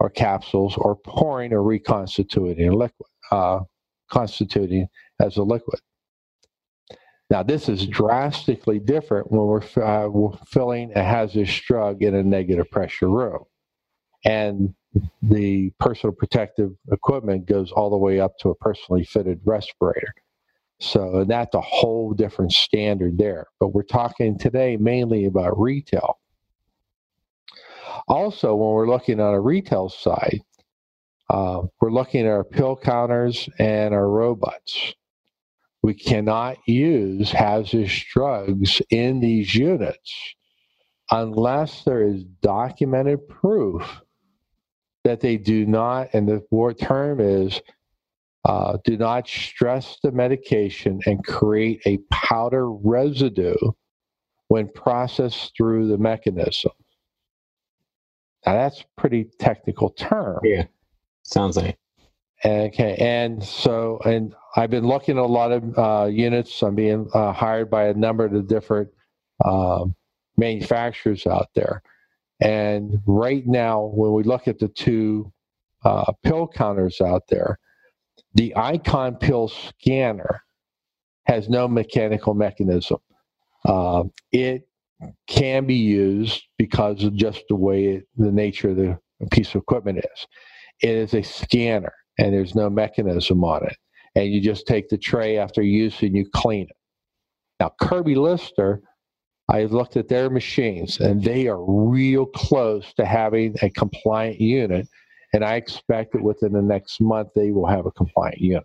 or 0.00 0.10
capsules 0.10 0.76
or 0.76 0.96
pouring 0.96 1.52
or 1.52 1.62
reconstituting 1.62 2.72
liquid, 2.72 3.08
uh, 3.30 3.60
constituting 4.10 4.86
as 5.20 5.36
a 5.36 5.42
liquid. 5.42 5.80
Now, 7.30 7.42
this 7.42 7.68
is 7.68 7.86
drastically 7.86 8.78
different 8.78 9.30
when 9.32 9.42
we're, 9.46 9.84
uh, 9.84 10.08
we're 10.08 10.36
filling 10.48 10.92
a 10.96 11.02
hazardous 11.02 11.60
drug 11.60 12.02
in 12.02 12.14
a 12.14 12.22
negative 12.22 12.70
pressure 12.70 13.08
room. 13.08 13.44
And 14.24 14.74
the 15.22 15.72
personal 15.80 16.14
protective 16.14 16.72
equipment 16.92 17.46
goes 17.46 17.72
all 17.72 17.90
the 17.90 17.98
way 17.98 18.20
up 18.20 18.32
to 18.40 18.50
a 18.50 18.54
personally 18.56 19.04
fitted 19.04 19.40
respirator. 19.44 20.14
So 20.80 21.24
that's 21.26 21.54
a 21.54 21.60
whole 21.60 22.12
different 22.12 22.52
standard 22.52 23.18
there. 23.18 23.46
But 23.60 23.68
we're 23.68 23.82
talking 23.82 24.38
today 24.38 24.76
mainly 24.76 25.24
about 25.24 25.58
retail. 25.58 26.18
Also, 28.08 28.54
when 28.54 28.70
we're 28.70 28.88
looking 28.88 29.20
on 29.20 29.34
a 29.34 29.40
retail 29.40 29.88
side, 29.88 30.40
uh, 31.30 31.62
we're 31.80 31.92
looking 31.92 32.26
at 32.26 32.32
our 32.32 32.44
pill 32.44 32.76
counters 32.76 33.48
and 33.58 33.94
our 33.94 34.08
robots. 34.08 34.94
We 35.82 35.94
cannot 35.94 36.58
use 36.66 37.30
hazardous 37.30 38.04
drugs 38.12 38.82
in 38.90 39.20
these 39.20 39.54
units 39.54 40.34
unless 41.10 41.84
there 41.84 42.02
is 42.02 42.24
documented 42.42 43.28
proof 43.28 44.02
that 45.04 45.20
they 45.20 45.36
do 45.36 45.66
not, 45.66 46.08
and 46.14 46.26
the 46.28 46.42
word 46.50 46.78
term 46.78 47.20
is, 47.20 47.60
uh, 48.44 48.78
do 48.84 48.96
not 48.96 49.26
stress 49.26 49.98
the 50.02 50.12
medication 50.12 51.00
and 51.06 51.24
create 51.24 51.80
a 51.86 51.98
powder 52.10 52.70
residue 52.70 53.54
when 54.48 54.68
processed 54.68 55.52
through 55.56 55.88
the 55.88 55.98
mechanism. 55.98 56.72
Now 58.44 58.54
that's 58.54 58.82
a 58.82 59.00
pretty 59.00 59.24
technical 59.38 59.90
term. 59.90 60.40
Yeah, 60.44 60.64
sounds 61.22 61.56
like. 61.56 61.78
Okay, 62.44 62.96
and 62.96 63.42
so, 63.42 63.98
and 64.04 64.34
I've 64.54 64.68
been 64.68 64.86
looking 64.86 65.16
at 65.16 65.24
a 65.24 65.26
lot 65.26 65.50
of 65.50 65.78
uh, 65.78 66.06
units. 66.08 66.62
I'm 66.62 66.74
being 66.74 67.08
uh, 67.14 67.32
hired 67.32 67.70
by 67.70 67.86
a 67.86 67.94
number 67.94 68.26
of 68.26 68.32
the 68.32 68.42
different 68.42 68.90
uh, 69.42 69.86
manufacturers 70.36 71.26
out 71.26 71.48
there. 71.54 71.82
And 72.40 73.00
right 73.06 73.46
now, 73.46 73.90
when 73.94 74.12
we 74.12 74.24
look 74.24 74.46
at 74.46 74.58
the 74.58 74.68
two 74.68 75.32
uh, 75.84 76.12
pill 76.22 76.46
counters 76.46 77.00
out 77.00 77.22
there, 77.28 77.58
the 78.34 78.52
Eyecon 78.56 79.18
pill 79.20 79.48
scanner 79.48 80.42
has 81.26 81.48
no 81.48 81.66
mechanical 81.68 82.34
mechanism. 82.34 82.98
Uh, 83.64 84.04
it 84.32 84.68
can 85.26 85.66
be 85.66 85.74
used 85.74 86.42
because 86.58 87.02
of 87.04 87.14
just 87.14 87.42
the 87.48 87.56
way 87.56 87.86
it, 87.86 88.08
the 88.16 88.30
nature 88.32 88.70
of 88.70 88.76
the 88.76 88.98
piece 89.30 89.54
of 89.54 89.62
equipment 89.62 89.98
is. 89.98 90.26
It 90.82 90.90
is 90.90 91.14
a 91.14 91.22
scanner 91.22 91.92
and 92.18 92.32
there's 92.32 92.54
no 92.54 92.68
mechanism 92.70 93.44
on 93.44 93.66
it. 93.66 93.76
And 94.14 94.32
you 94.32 94.40
just 94.40 94.66
take 94.66 94.88
the 94.88 94.98
tray 94.98 95.38
after 95.38 95.62
use 95.62 96.00
and 96.02 96.14
you 96.14 96.26
clean 96.34 96.64
it. 96.64 96.76
Now, 97.60 97.72
Kirby 97.80 98.14
Lester, 98.14 98.82
I've 99.48 99.72
looked 99.72 99.96
at 99.96 100.08
their 100.08 100.30
machines 100.30 101.00
and 101.00 101.22
they 101.22 101.48
are 101.48 101.62
real 101.64 102.26
close 102.26 102.92
to 102.94 103.04
having 103.04 103.54
a 103.62 103.70
compliant 103.70 104.40
unit. 104.40 104.88
And 105.34 105.44
I 105.44 105.56
expect 105.56 106.12
that 106.12 106.22
within 106.22 106.52
the 106.52 106.62
next 106.62 107.00
month 107.00 107.30
they 107.34 107.50
will 107.50 107.66
have 107.66 107.86
a 107.86 107.90
compliant 107.90 108.38
unit. 108.40 108.62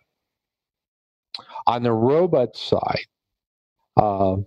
On 1.66 1.82
the 1.82 1.92
robot 1.92 2.56
side, 2.56 3.08
uh, 3.98 4.38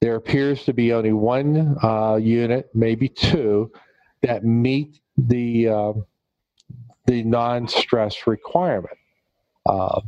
there 0.00 0.16
appears 0.16 0.64
to 0.64 0.72
be 0.72 0.94
only 0.94 1.12
one 1.12 1.76
uh, 1.82 2.16
unit, 2.16 2.70
maybe 2.74 3.10
two, 3.10 3.70
that 4.22 4.42
meet 4.42 5.00
the 5.18 5.68
uh, 5.68 5.92
the 7.04 7.22
non-stress 7.24 8.26
requirement. 8.26 8.96
Uh, 9.66 10.00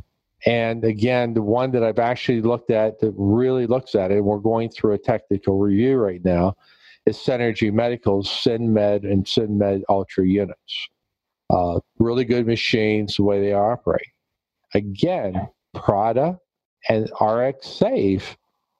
and 0.47 0.85
again, 0.85 1.35
the 1.35 1.43
one 1.43 1.71
that 1.73 1.85
I've 1.85 1.99
actually 1.99 2.41
looked 2.41 2.71
at 2.71 2.99
that 3.01 3.13
really 3.17 3.67
looks 3.67 3.95
at 3.95 4.11
it, 4.11 4.17
and 4.17 4.25
we're 4.25 4.39
going 4.39 4.71
through 4.71 4.95
a 4.95 4.99
technical 4.99 5.59
review 5.59 5.99
right 5.99 6.25
now, 6.25 6.57
is 7.05 7.19
Synergy 7.19 7.71
Medical's 7.71 8.29
SynMed 8.29 9.05
and 9.05 9.25
SynMed 9.25 9.83
Ultra 9.91 10.27
units. 10.27 10.89
Uh, 11.51 11.81
really 11.99 12.25
good 12.25 12.47
machines, 12.47 13.17
the 13.17 13.23
way 13.23 13.41
they 13.41 13.55
operate. 13.55 14.09
Again, 14.75 15.49
Parata 15.75 16.39
and 16.89 17.11
RxSafe, 17.13 18.37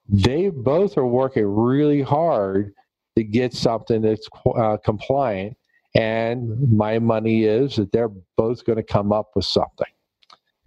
they 0.07 0.49
both 0.49 0.97
are 0.97 1.07
working 1.07 1.45
really 1.45 2.01
hard 2.01 2.73
to 3.17 3.23
get 3.23 3.53
something 3.53 4.01
that's 4.01 4.27
uh, 4.57 4.77
compliant 4.83 5.57
and 5.95 6.71
my 6.71 6.99
money 6.99 7.45
is 7.45 7.75
that 7.77 7.91
they're 7.91 8.11
both 8.37 8.63
going 8.65 8.77
to 8.77 8.83
come 8.83 9.11
up 9.11 9.31
with 9.35 9.45
something. 9.45 9.87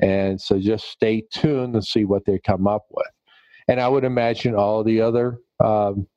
And 0.00 0.40
so 0.40 0.58
just 0.58 0.88
stay 0.88 1.22
tuned 1.32 1.74
and 1.74 1.84
see 1.84 2.04
what 2.04 2.24
they 2.24 2.38
come 2.40 2.66
up 2.66 2.86
with. 2.90 3.06
And 3.68 3.80
I 3.80 3.88
would 3.88 4.04
imagine 4.04 4.54
all 4.54 4.82
the 4.82 5.00
other 5.00 5.38
um, 5.62 6.08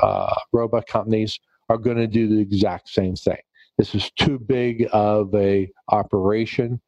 uh, 0.00 0.34
robot 0.52 0.86
companies 0.86 1.38
are 1.68 1.76
going 1.76 1.98
to 1.98 2.06
do 2.06 2.28
the 2.28 2.40
exact 2.40 2.88
same 2.88 3.14
thing. 3.14 3.36
This 3.78 3.94
is 3.94 4.10
too 4.12 4.38
big 4.38 4.88
of 4.92 5.34
a 5.34 5.70
operation, 5.90 6.80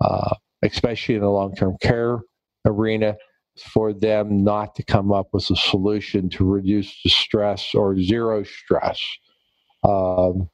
uh, 0.00 0.34
especially 0.62 1.14
in 1.14 1.20
the 1.20 1.30
long-term 1.30 1.76
care 1.80 2.20
arena, 2.64 3.16
for 3.72 3.92
them 3.92 4.42
not 4.44 4.74
to 4.74 4.82
come 4.82 5.12
up 5.12 5.28
with 5.32 5.48
a 5.50 5.56
solution 5.56 6.28
to 6.30 6.44
reduce 6.44 7.00
the 7.02 7.10
stress 7.10 7.74
or 7.74 7.98
zero 8.00 8.42
stress. 8.42 9.00
Um, 9.84 10.50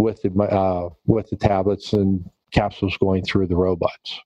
with 0.00 0.22
the 0.22 0.30
uh, 0.42 0.88
with 1.06 1.30
the 1.30 1.36
tablets 1.36 1.92
and 1.92 2.28
capsules 2.52 2.96
going 2.98 3.22
through 3.22 3.46
the 3.46 3.56
robots. 3.56 4.20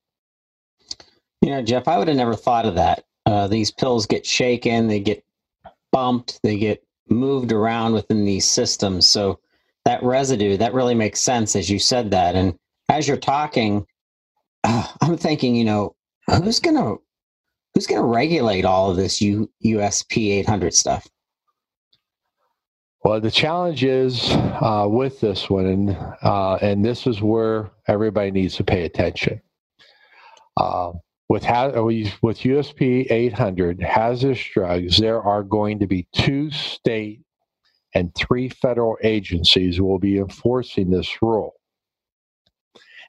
You 1.43 1.51
know, 1.51 1.63
Jeff, 1.63 1.89
I 1.89 1.99
would 1.99 2.09
have 2.09 2.17
never 2.17 2.35
thought 2.35 2.65
of 2.65 2.77
that. 2.77 3.05
Uh, 3.27 3.49
these 3.49 3.71
pills 3.71 4.07
get 4.07 4.25
shaken, 4.25 4.87
they 4.87 5.01
get 5.01 5.25
bumped, 5.93 6.41
they 6.43 6.57
get 6.57 6.83
moved 7.09 7.53
around 7.53 7.93
within 7.93 8.25
these 8.25 8.49
systems. 8.49 9.07
So 9.07 9.41
that 9.85 10.03
residue 10.03 10.57
that 10.57 10.75
really 10.75 10.95
makes 10.95 11.21
sense 11.21 11.55
as 11.57 11.69
you 11.71 11.79
said 11.79 12.11
that. 12.11 12.35
And 12.35 12.57
as 12.89 13.09
you're 13.09 13.17
talking 13.17 13.87
uh, 14.65 14.87
i'm 15.03 15.17
thinking 15.17 15.55
you 15.55 15.65
know 15.65 15.95
who's 16.27 16.61
gonna 16.61 16.95
who's 17.75 17.87
gonna 17.87 18.03
regulate 18.03 18.65
all 18.65 18.91
of 18.91 18.97
this 18.97 19.21
U, 19.21 19.51
usp 19.65 20.17
800 20.17 20.75
stuff? 20.75 21.07
Well 23.05 23.21
the 23.21 23.31
challenge 23.31 23.85
is 23.85 24.31
uh, 24.33 24.87
with 24.89 25.21
this 25.21 25.51
one 25.51 25.67
and, 25.67 25.91
uh, 26.23 26.55
and 26.63 26.85
this 26.85 27.07
is 27.07 27.21
where 27.21 27.71
everybody 27.89 28.31
needs 28.31 28.57
to 28.57 28.65
pay 28.65 28.85
attention. 28.85 29.41
Uh, 30.57 30.93
with 31.29 31.43
ha- 31.43 31.73
with 31.83 32.39
usp 32.39 33.07
800 33.11 33.83
hazardous 33.83 34.45
drugs 34.53 34.99
there 34.99 35.21
are 35.21 35.43
going 35.43 35.79
to 35.81 35.87
be 35.87 36.07
two 36.15 36.51
state 36.51 37.23
and 37.95 38.15
three 38.15 38.49
federal 38.49 38.97
agencies 39.03 39.81
will 39.81 39.99
be 39.99 40.19
enforcing 40.19 40.91
this 40.91 41.23
rule. 41.23 41.55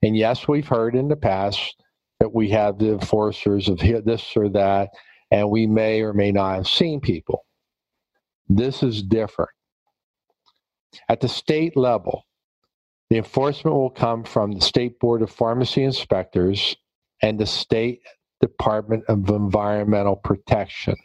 And 0.04 0.16
yes, 0.16 0.48
we've 0.48 0.68
heard 0.68 0.96
in 0.96 1.08
the 1.08 1.16
past 1.16 1.76
that 2.20 2.34
we 2.34 2.50
have 2.50 2.78
the 2.78 2.92
enforcers 2.92 3.68
of 3.68 3.80
this 3.80 4.34
or 4.36 4.50
that, 4.50 4.90
and 5.32 5.50
we 5.50 5.66
may 5.68 6.02
or 6.02 6.14
may 6.14 6.32
not 6.32 6.56
have 6.56 6.68
seen 6.68 7.02
people. 7.02 7.46
This 8.48 8.84
is 8.84 9.02
different. 9.02 9.52
At 11.10 11.22
the 11.22 11.28
state 11.28 11.76
level, 11.76 12.24
the 13.10 13.18
enforcement 13.18 13.76
will 13.76 13.90
come 13.90 14.24
from 14.24 14.52
the 14.52 14.62
State 14.62 15.00
Board 15.00 15.22
of 15.22 15.32
Pharmacy 15.32 15.84
Inspectors 15.84 16.76
and 17.22 17.40
the 17.40 17.46
State 17.46 18.02
Department 18.42 19.04
of 19.08 19.30
Environmental 19.30 20.16
Protection. 20.16 20.96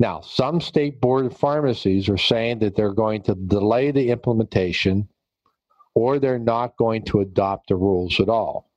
Now, 0.00 0.22
some 0.22 0.62
state 0.62 0.98
board 0.98 1.26
of 1.26 1.36
pharmacies 1.36 2.08
are 2.08 2.16
saying 2.16 2.60
that 2.60 2.74
they're 2.74 2.94
going 2.94 3.22
to 3.24 3.34
delay 3.34 3.90
the 3.90 4.10
implementation 4.10 5.06
or 5.94 6.18
they're 6.18 6.38
not 6.38 6.78
going 6.78 7.04
to 7.04 7.20
adopt 7.20 7.68
the 7.68 7.76
rules 7.76 8.18
at 8.18 8.30
all. 8.30 8.70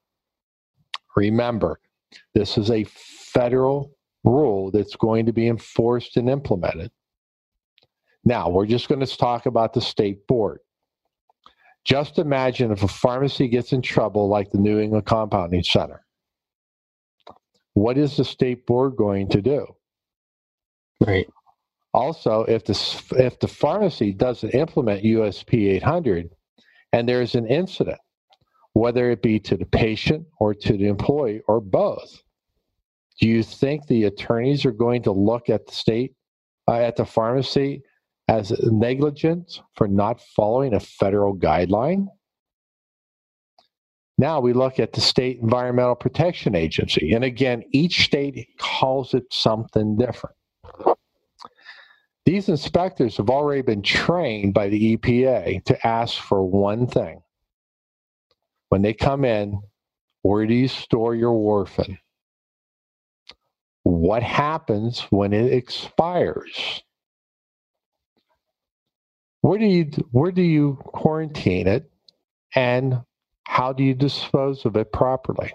Remember, 1.16 1.80
this 2.34 2.58
is 2.58 2.70
a 2.70 2.84
federal 2.84 3.96
rule 4.26 4.70
that's 4.70 4.98
going 4.98 5.26
to 5.28 5.32
be 5.32 5.48
enforced 5.48 6.18
and 6.18 6.30
implemented. 6.30 6.92
Now, 8.26 8.50
we're 8.50 8.66
just 8.66 8.90
going 8.90 9.06
to 9.06 9.18
talk 9.18 9.46
about 9.46 9.74
the 9.74 9.82
state 9.82 10.28
board. 10.28 10.60
Just 11.86 12.20
imagine 12.20 12.72
if 12.72 12.84
a 12.84 12.88
pharmacy 12.90 13.48
gets 13.48 13.72
in 13.72 13.82
trouble 13.82 14.28
like 14.28 14.52
the 14.52 14.58
New 14.58 14.78
England 14.78 15.06
Compounding 15.06 15.64
Center. 15.64 16.04
What 17.76 17.98
is 17.98 18.18
the 18.18 18.26
state 18.26 18.66
board 18.66 18.98
going 18.98 19.30
to 19.30 19.42
do? 19.42 19.68
Right. 21.00 21.28
Also, 21.94 22.44
if 22.46 22.66
the 22.66 23.04
if 23.18 23.40
the 23.40 23.48
pharmacy 23.48 24.14
doesn't 24.14 24.50
implement 24.52 25.04
USP 25.04 25.74
800 25.76 26.30
and 26.92 27.08
there's 27.08 27.36
an 27.36 27.46
incident, 27.48 28.00
whether 28.74 29.12
it 29.12 29.22
be 29.22 29.40
to 29.42 29.56
the 29.56 29.66
patient 29.66 30.26
or 30.40 30.56
to 30.56 30.74
the 30.78 30.88
employee 30.88 31.42
or 31.48 31.62
both, 31.62 32.24
do 33.20 33.28
you 33.28 33.44
think 33.44 33.86
the 33.86 34.06
attorneys 34.06 34.66
are 34.66 34.72
going 34.72 35.04
to 35.04 35.12
look 35.12 35.50
at 35.50 35.68
the 35.68 35.74
state 35.74 36.16
uh, 36.68 36.74
at 36.74 36.96
the 36.96 37.06
pharmacy 37.06 37.84
as 38.28 38.52
negligent 38.64 39.62
for 39.76 39.88
not 39.88 40.20
following 40.36 40.74
a 40.74 40.80
federal 40.80 41.36
guideline? 41.36 42.08
Now 44.18 44.40
we 44.40 44.54
look 44.54 44.80
at 44.80 44.94
the 44.94 45.02
state 45.02 45.40
environmental 45.42 45.96
protection 45.96 46.56
agency, 46.56 47.14
and 47.14 47.24
again, 47.24 47.64
each 47.72 48.06
state 48.06 48.48
calls 48.58 49.14
it 49.14 49.26
something 49.32 49.98
different. 49.98 50.36
These 52.26 52.50
inspectors 52.50 53.18
have 53.18 53.30
already 53.30 53.62
been 53.62 53.82
trained 53.82 54.54
by 54.54 54.70
the 54.70 54.96
EPA 54.98 55.66
to 55.66 55.88
ask 55.88 56.18
for 56.18 56.44
one 56.44 56.88
thing. 56.88 57.22
When 58.70 58.82
they 58.82 58.94
come 58.94 59.26
in, 59.26 59.62
where 60.22 60.46
do 60.48 60.54
you 60.54 60.68
store 60.70 61.16
your 61.16 61.34
warfarin? 61.34 61.98
What 63.84 64.24
happens 64.24 65.02
when 65.10 65.34
it 65.34 65.52
expires? 65.52 66.82
Where 69.42 69.60
do 69.60 69.66
you 69.66 69.92
where 70.12 70.32
do 70.32 70.42
you 70.42 70.80
quarantine 70.86 71.68
it 71.68 71.92
and 72.56 73.02
how 73.46 73.74
do 73.74 73.84
you 73.84 73.94
dispose 73.94 74.66
of 74.66 74.78
it 74.78 74.94
properly? 74.94 75.52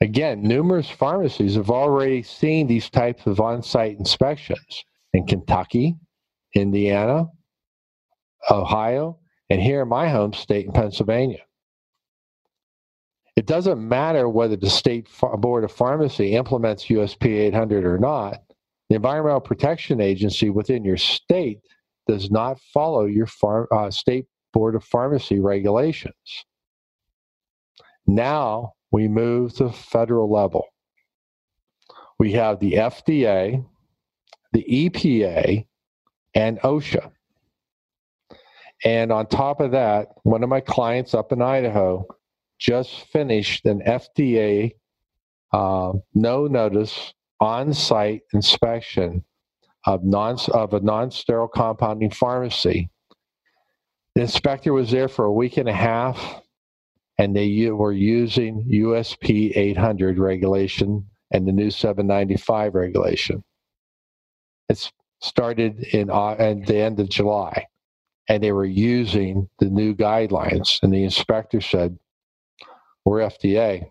Again, 0.00 0.42
numerous 0.42 0.88
pharmacies 0.88 1.56
have 1.56 1.70
already 1.70 2.22
seen 2.22 2.66
these 2.66 2.88
types 2.88 3.26
of 3.26 3.38
on 3.40 3.62
site 3.62 3.98
inspections 3.98 4.84
in 5.12 5.26
Kentucky, 5.26 5.96
Indiana, 6.54 7.26
Ohio, 8.50 9.18
and 9.50 9.60
here 9.60 9.82
in 9.82 9.88
my 9.88 10.08
home 10.08 10.32
state 10.32 10.66
in 10.66 10.72
Pennsylvania. 10.72 11.42
It 13.36 13.46
doesn't 13.46 13.86
matter 13.86 14.28
whether 14.28 14.56
the 14.56 14.70
state 14.70 15.08
board 15.38 15.64
of 15.64 15.72
pharmacy 15.72 16.34
implements 16.34 16.86
USP 16.86 17.26
800 17.26 17.84
or 17.84 17.98
not. 17.98 18.40
The 18.88 18.96
Environmental 18.96 19.40
Protection 19.40 20.00
Agency 20.00 20.50
within 20.50 20.84
your 20.84 20.96
state 20.96 21.60
does 22.08 22.30
not 22.30 22.58
follow 22.74 23.04
your 23.04 23.28
uh, 23.72 23.90
state 23.90 24.26
board 24.52 24.74
of 24.74 24.84
pharmacy 24.84 25.38
regulations. 25.38 26.44
Now, 28.06 28.74
we 28.92 29.08
move 29.08 29.54
to 29.56 29.70
federal 29.70 30.30
level. 30.30 30.66
We 32.18 32.32
have 32.32 32.60
the 32.60 32.72
FDA, 32.72 33.64
the 34.52 34.64
EPA, 34.68 35.66
and 36.34 36.60
OSHA. 36.60 37.10
And 38.84 39.12
on 39.12 39.26
top 39.26 39.60
of 39.60 39.72
that, 39.72 40.08
one 40.22 40.42
of 40.42 40.48
my 40.48 40.60
clients 40.60 41.14
up 41.14 41.32
in 41.32 41.42
Idaho 41.42 42.06
just 42.58 43.06
finished 43.06 43.64
an 43.66 43.80
FDA 43.86 44.72
uh, 45.52 45.92
no 46.14 46.46
notice 46.46 47.12
on 47.40 47.72
site 47.72 48.22
inspection 48.32 49.24
of, 49.86 50.04
non, 50.04 50.36
of 50.52 50.74
a 50.74 50.80
non 50.80 51.10
sterile 51.10 51.48
compounding 51.48 52.10
pharmacy. 52.10 52.90
The 54.14 54.22
inspector 54.22 54.72
was 54.72 54.90
there 54.90 55.08
for 55.08 55.24
a 55.24 55.32
week 55.32 55.56
and 55.56 55.68
a 55.68 55.72
half 55.72 56.42
and 57.20 57.36
they 57.36 57.70
were 57.70 57.92
using 57.92 58.64
USP 58.64 59.54
800 59.54 60.18
regulation 60.18 61.04
and 61.30 61.46
the 61.46 61.52
new 61.52 61.70
795 61.70 62.74
regulation. 62.74 63.44
It 64.70 64.90
started 65.20 65.80
in 65.92 66.08
uh, 66.08 66.30
at 66.30 66.64
the 66.64 66.78
end 66.78 66.98
of 66.98 67.10
July, 67.10 67.66
and 68.30 68.42
they 68.42 68.52
were 68.52 68.64
using 68.64 69.50
the 69.58 69.66
new 69.66 69.94
guidelines. 69.94 70.82
And 70.82 70.90
the 70.94 71.04
inspector 71.04 71.60
said, 71.60 71.98
"We're 73.04 73.20
FDA. 73.20 73.90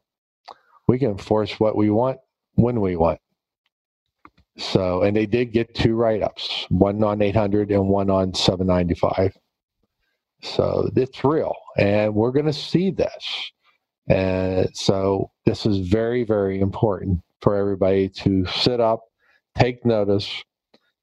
We 0.87 0.97
can 0.97 1.11
enforce 1.11 1.59
what 1.59 1.75
we 1.77 1.91
want 1.91 2.17
when 2.55 2.81
we 2.81 2.95
want." 2.95 3.19
So, 4.57 5.03
and 5.03 5.15
they 5.15 5.27
did 5.27 5.53
get 5.53 5.75
two 5.75 5.93
write-ups, 5.93 6.65
one 6.69 7.03
on 7.03 7.21
800 7.21 7.69
and 7.69 7.89
one 7.89 8.09
on 8.09 8.33
795. 8.33 9.37
So 10.41 10.89
it's 10.95 11.23
real, 11.23 11.55
and 11.79 12.13
we're 12.13 12.31
going 12.31 12.45
to 12.45 12.53
see 12.53 12.91
this. 12.91 13.51
And 14.09 14.69
so 14.75 15.31
this 15.45 15.65
is 15.65 15.87
very, 15.87 16.23
very 16.25 16.59
important 16.59 17.21
for 17.41 17.55
everybody 17.55 18.09
to 18.09 18.45
sit 18.47 18.81
up, 18.81 19.01
take 19.57 19.85
notice. 19.85 20.43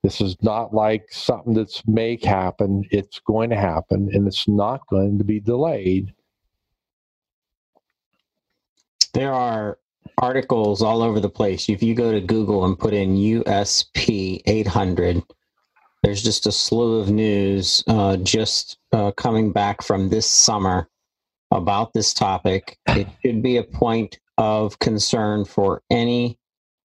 This 0.03 0.21
is 0.21 0.37
not 0.43 0.75
like 0.75 1.07
something 1.11 1.55
that's 1.55 1.83
may 1.89 2.19
happen. 2.23 2.85
It's 2.91 3.21
going 3.21 3.51
to 3.51 3.57
happen, 3.57 4.11
and 4.13 4.29
it's 4.29 4.47
not 4.47 4.87
going 4.89 5.19
to 5.19 5.25
be 5.25 5.41
delayed. 5.41 6.13
There 9.15 9.33
are 9.33 9.79
articles 10.19 10.83
all 10.83 11.03
over 11.03 11.21
the 11.21 11.31
place. 11.31 11.69
If 11.71 11.83
you 11.83 11.95
go 11.95 12.13
to 12.13 12.21
Google 12.21 12.67
and 12.67 12.79
put 12.79 12.93
in 12.93 13.17
USP 13.17 14.43
800, 14.47 15.23
there's 16.03 16.23
just 16.23 16.47
a 16.47 16.53
slew 16.53 17.01
of 17.01 17.11
news 17.11 17.83
uh, 17.87 18.17
just 18.19 18.79
uh, 18.93 19.11
coming 19.13 19.53
back 19.53 19.83
from 19.83 20.09
this 20.09 20.29
summer 20.29 20.89
about 21.51 21.93
this 21.93 22.13
topic. 22.15 22.79
It 22.89 23.09
should 23.25 23.43
be 23.43 23.57
a 23.57 23.63
point 23.63 24.19
of 24.39 24.79
concern 24.79 25.45
for 25.45 25.83
any 25.91 26.39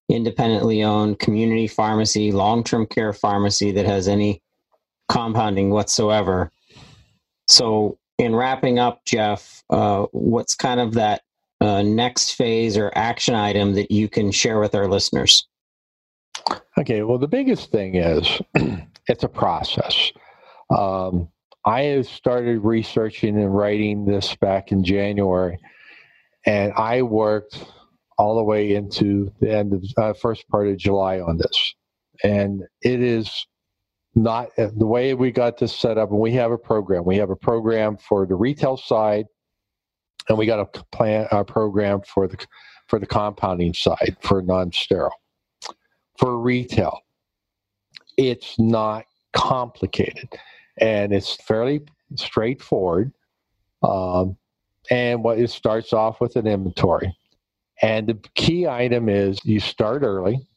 independently 0.09 0.83
owned 0.83 1.19
community 1.19 1.67
pharmacy, 1.67 2.31
long 2.31 2.63
term 2.63 2.85
care 2.85 3.13
pharmacy 3.13 3.71
that 3.71 3.85
has 3.85 4.07
any 4.07 4.41
compounding 5.09 5.69
whatsoever. 5.69 6.51
So, 7.47 7.97
in 8.17 8.35
wrapping 8.35 8.79
up, 8.79 9.03
Jeff, 9.05 9.63
uh, 9.69 10.05
what's 10.11 10.55
kind 10.55 10.79
of 10.79 10.93
that 10.93 11.21
uh, 11.59 11.81
next 11.81 12.35
phase 12.35 12.77
or 12.77 12.91
action 12.95 13.35
item 13.35 13.73
that 13.73 13.91
you 13.91 14.07
can 14.07 14.31
share 14.31 14.59
with 14.59 14.75
our 14.75 14.87
listeners? 14.87 15.47
Okay, 16.77 17.03
well, 17.03 17.17
the 17.17 17.27
biggest 17.27 17.71
thing 17.71 17.95
is 17.95 18.41
it's 19.07 19.23
a 19.23 19.29
process. 19.29 20.11
Um, 20.69 21.29
I 21.65 22.01
started 22.01 22.59
researching 22.59 23.37
and 23.37 23.55
writing 23.55 24.05
this 24.05 24.35
back 24.35 24.71
in 24.71 24.83
January, 24.83 25.59
and 26.45 26.73
I 26.73 27.01
worked 27.03 27.63
all 28.17 28.35
the 28.35 28.43
way 28.43 28.75
into 28.75 29.31
the 29.39 29.55
end 29.55 29.73
of 29.73 29.83
uh, 29.97 30.13
first 30.13 30.47
part 30.49 30.67
of 30.67 30.77
July 30.77 31.19
on 31.19 31.37
this, 31.37 31.75
and 32.23 32.63
it 32.81 33.01
is 33.01 33.45
not 34.15 34.49
uh, 34.57 34.69
the 34.75 34.85
way 34.85 35.13
we 35.13 35.31
got 35.31 35.57
this 35.57 35.75
set 35.75 35.97
up. 35.97 36.09
And 36.09 36.19
we 36.19 36.33
have 36.33 36.51
a 36.51 36.57
program. 36.57 37.05
We 37.05 37.17
have 37.17 37.29
a 37.29 37.35
program 37.35 37.97
for 37.97 38.25
the 38.25 38.35
retail 38.35 38.77
side, 38.77 39.25
and 40.29 40.37
we 40.37 40.45
got 40.45 40.59
a 40.59 40.83
plan 40.95 41.27
a 41.31 41.45
program 41.45 42.01
for 42.01 42.27
the 42.27 42.37
for 42.87 42.99
the 42.99 43.05
compounding 43.05 43.73
side 43.73 44.17
for 44.21 44.41
non-sterile. 44.41 45.13
For 46.17 46.39
retail, 46.39 46.99
it's 48.29 48.59
not 48.59 49.05
complicated, 49.33 50.29
and 50.77 51.13
it's 51.13 51.35
fairly 51.35 51.81
straightforward. 52.15 53.11
Um, 53.83 54.37
and 54.89 55.23
what 55.23 55.39
it 55.39 55.49
starts 55.49 55.93
off 55.93 56.19
with 56.19 56.35
an 56.35 56.47
inventory. 56.47 57.15
And 57.81 58.07
the 58.07 58.19
key 58.35 58.67
item 58.67 59.09
is 59.09 59.43
you 59.45 59.59
start 59.59 60.03
early. 60.03 60.47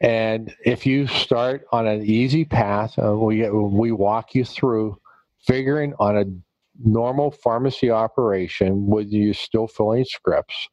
And 0.00 0.54
if 0.64 0.86
you 0.86 1.06
start 1.06 1.64
on 1.72 1.86
an 1.86 2.02
easy 2.04 2.44
path, 2.44 2.98
uh, 2.98 3.16
we, 3.16 3.48
we 3.50 3.92
walk 3.92 4.34
you 4.34 4.44
through 4.44 4.98
figuring 5.46 5.94
on 5.98 6.16
a 6.16 6.24
normal 6.82 7.30
pharmacy 7.30 7.90
operation 7.90 8.86
with 8.86 9.10
you 9.12 9.32
still 9.32 9.66
filling 9.66 10.04
scripts. 10.04 10.68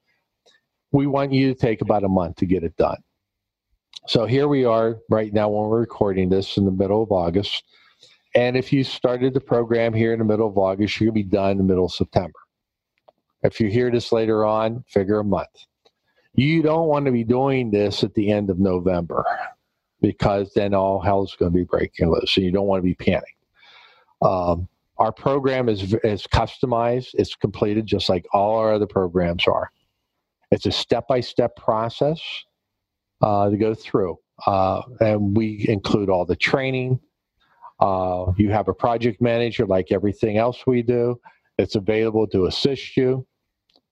We 0.92 1.08
want 1.08 1.34
you 1.34 1.54
to 1.54 1.60
take 1.60 1.82
about 1.82 2.04
a 2.04 2.10
month 2.10 2.38
to 2.38 2.46
get 2.46 2.64
it 2.64 2.76
done. 2.78 2.98
So 4.08 4.26
here 4.26 4.48
we 4.48 4.64
are 4.64 5.00
right 5.10 5.34
now 5.34 5.50
when 5.50 5.68
we're 5.68 5.82
recording 5.82 6.30
this 6.30 6.56
in 6.56 6.64
the 6.64 6.72
middle 6.72 7.04
of 7.04 7.12
August. 7.12 7.66
And 8.36 8.56
if 8.56 8.72
you 8.72 8.86
started 8.86 9.34
the 9.34 9.42
program 9.42 9.94
here 9.94 10.14
in 10.14 10.20
the 10.20 10.26
middle 10.26 10.48
of 10.48 10.58
August, 10.58 10.98
you're 11.02 11.12
going 11.12 11.24
to 11.24 11.30
be 11.30 11.36
done 11.36 11.52
in 11.52 11.58
the 11.58 11.66
middle 11.66 11.86
of 11.86 11.92
September. 11.92 12.40
If 13.44 13.60
you 13.60 13.68
hear 13.68 13.92
this 13.92 14.14
later 14.14 14.46
on, 14.46 14.86
figure 14.88 15.20
a 15.20 15.26
month. 15.26 15.50
You 16.36 16.62
don't 16.62 16.88
want 16.88 17.06
to 17.08 17.12
be 17.12 17.26
doing 17.26 17.70
this 17.70 18.02
at 18.02 18.14
the 18.14 18.32
end 18.32 18.50
of 18.50 18.60
November 18.60 19.26
because 20.00 20.54
then 20.54 20.74
all 20.74 21.02
hell's 21.02 21.36
going 21.36 21.52
to 21.52 21.58
be 21.58 21.66
breaking 21.66 22.10
loose 22.10 22.38
and 22.38 22.46
you 22.46 22.52
don't 22.54 22.68
want 22.68 22.80
to 22.80 22.88
be 22.88 22.96
panicked. 22.96 23.44
Um, 24.22 24.70
our 25.00 25.12
program 25.12 25.68
is, 25.68 25.96
is 26.06 26.26
customized, 26.28 27.10
it's 27.16 27.36
completed 27.36 27.86
just 27.86 28.08
like 28.08 28.26
all 28.32 28.58
our 28.58 28.72
other 28.72 28.88
programs 28.88 29.48
are. 29.48 29.70
It's 30.52 30.66
a 30.66 30.72
step 30.72 31.10
by 31.10 31.20
step 31.20 31.58
process 31.58 32.22
uh, 33.22 33.50
to 33.50 33.58
go 33.58 33.74
through. 33.74 34.18
Uh, 34.46 34.82
and 35.00 35.36
we 35.36 35.66
include 35.68 36.10
all 36.10 36.26
the 36.26 36.36
training. 36.36 37.00
Uh, 37.80 38.32
you 38.38 38.52
have 38.52 38.68
a 38.68 38.74
project 38.74 39.22
manager 39.22 39.66
like 39.66 39.92
everything 39.92 40.38
else 40.38 40.66
we 40.66 40.82
do. 40.82 41.20
It's 41.58 41.76
available 41.76 42.28
to 42.28 42.46
assist 42.46 42.96
you. 42.98 43.26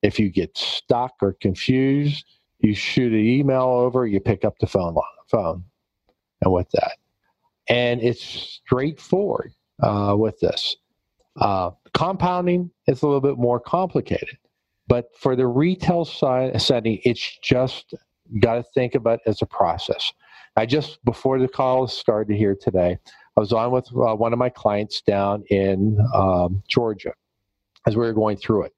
If 0.01 0.19
you 0.19 0.29
get 0.29 0.55
stuck 0.57 1.13
or 1.21 1.33
confused, 1.33 2.25
you 2.59 2.75
shoot 2.75 3.11
an 3.11 3.19
email 3.19 3.63
over, 3.63 4.05
you 4.05 4.19
pick 4.19 4.45
up 4.45 4.57
the 4.59 4.67
phone 4.67 4.95
phone, 5.27 5.63
and 6.41 6.53
with 6.53 6.69
that, 6.71 6.93
and 7.67 8.01
it's 8.01 8.23
straightforward 8.23 9.51
uh, 9.81 10.15
with 10.17 10.39
this. 10.39 10.75
Uh, 11.39 11.71
compounding 11.93 12.69
is 12.87 13.01
a 13.01 13.05
little 13.05 13.21
bit 13.21 13.37
more 13.37 13.59
complicated, 13.59 14.37
but 14.87 15.09
for 15.17 15.35
the 15.35 15.47
retail 15.47 16.05
side 16.05 16.59
setting, 16.61 16.99
it's 17.03 17.37
just 17.39 17.93
got 18.39 18.55
to 18.55 18.63
think 18.73 18.95
about 18.95 19.19
as 19.25 19.41
a 19.41 19.45
process. 19.45 20.11
I 20.55 20.65
just 20.65 21.03
before 21.03 21.39
the 21.39 21.47
call 21.47 21.87
started 21.87 22.35
here 22.35 22.55
today, 22.59 22.97
I 23.35 23.39
was 23.39 23.51
on 23.51 23.71
with 23.71 23.87
uh, 23.87 24.15
one 24.15 24.33
of 24.33 24.39
my 24.39 24.49
clients 24.49 25.01
down 25.01 25.43
in 25.49 25.97
um, 26.13 26.63
Georgia 26.67 27.13
as 27.85 27.95
we 27.95 28.05
were 28.05 28.13
going 28.13 28.37
through 28.37 28.63
it. 28.63 28.71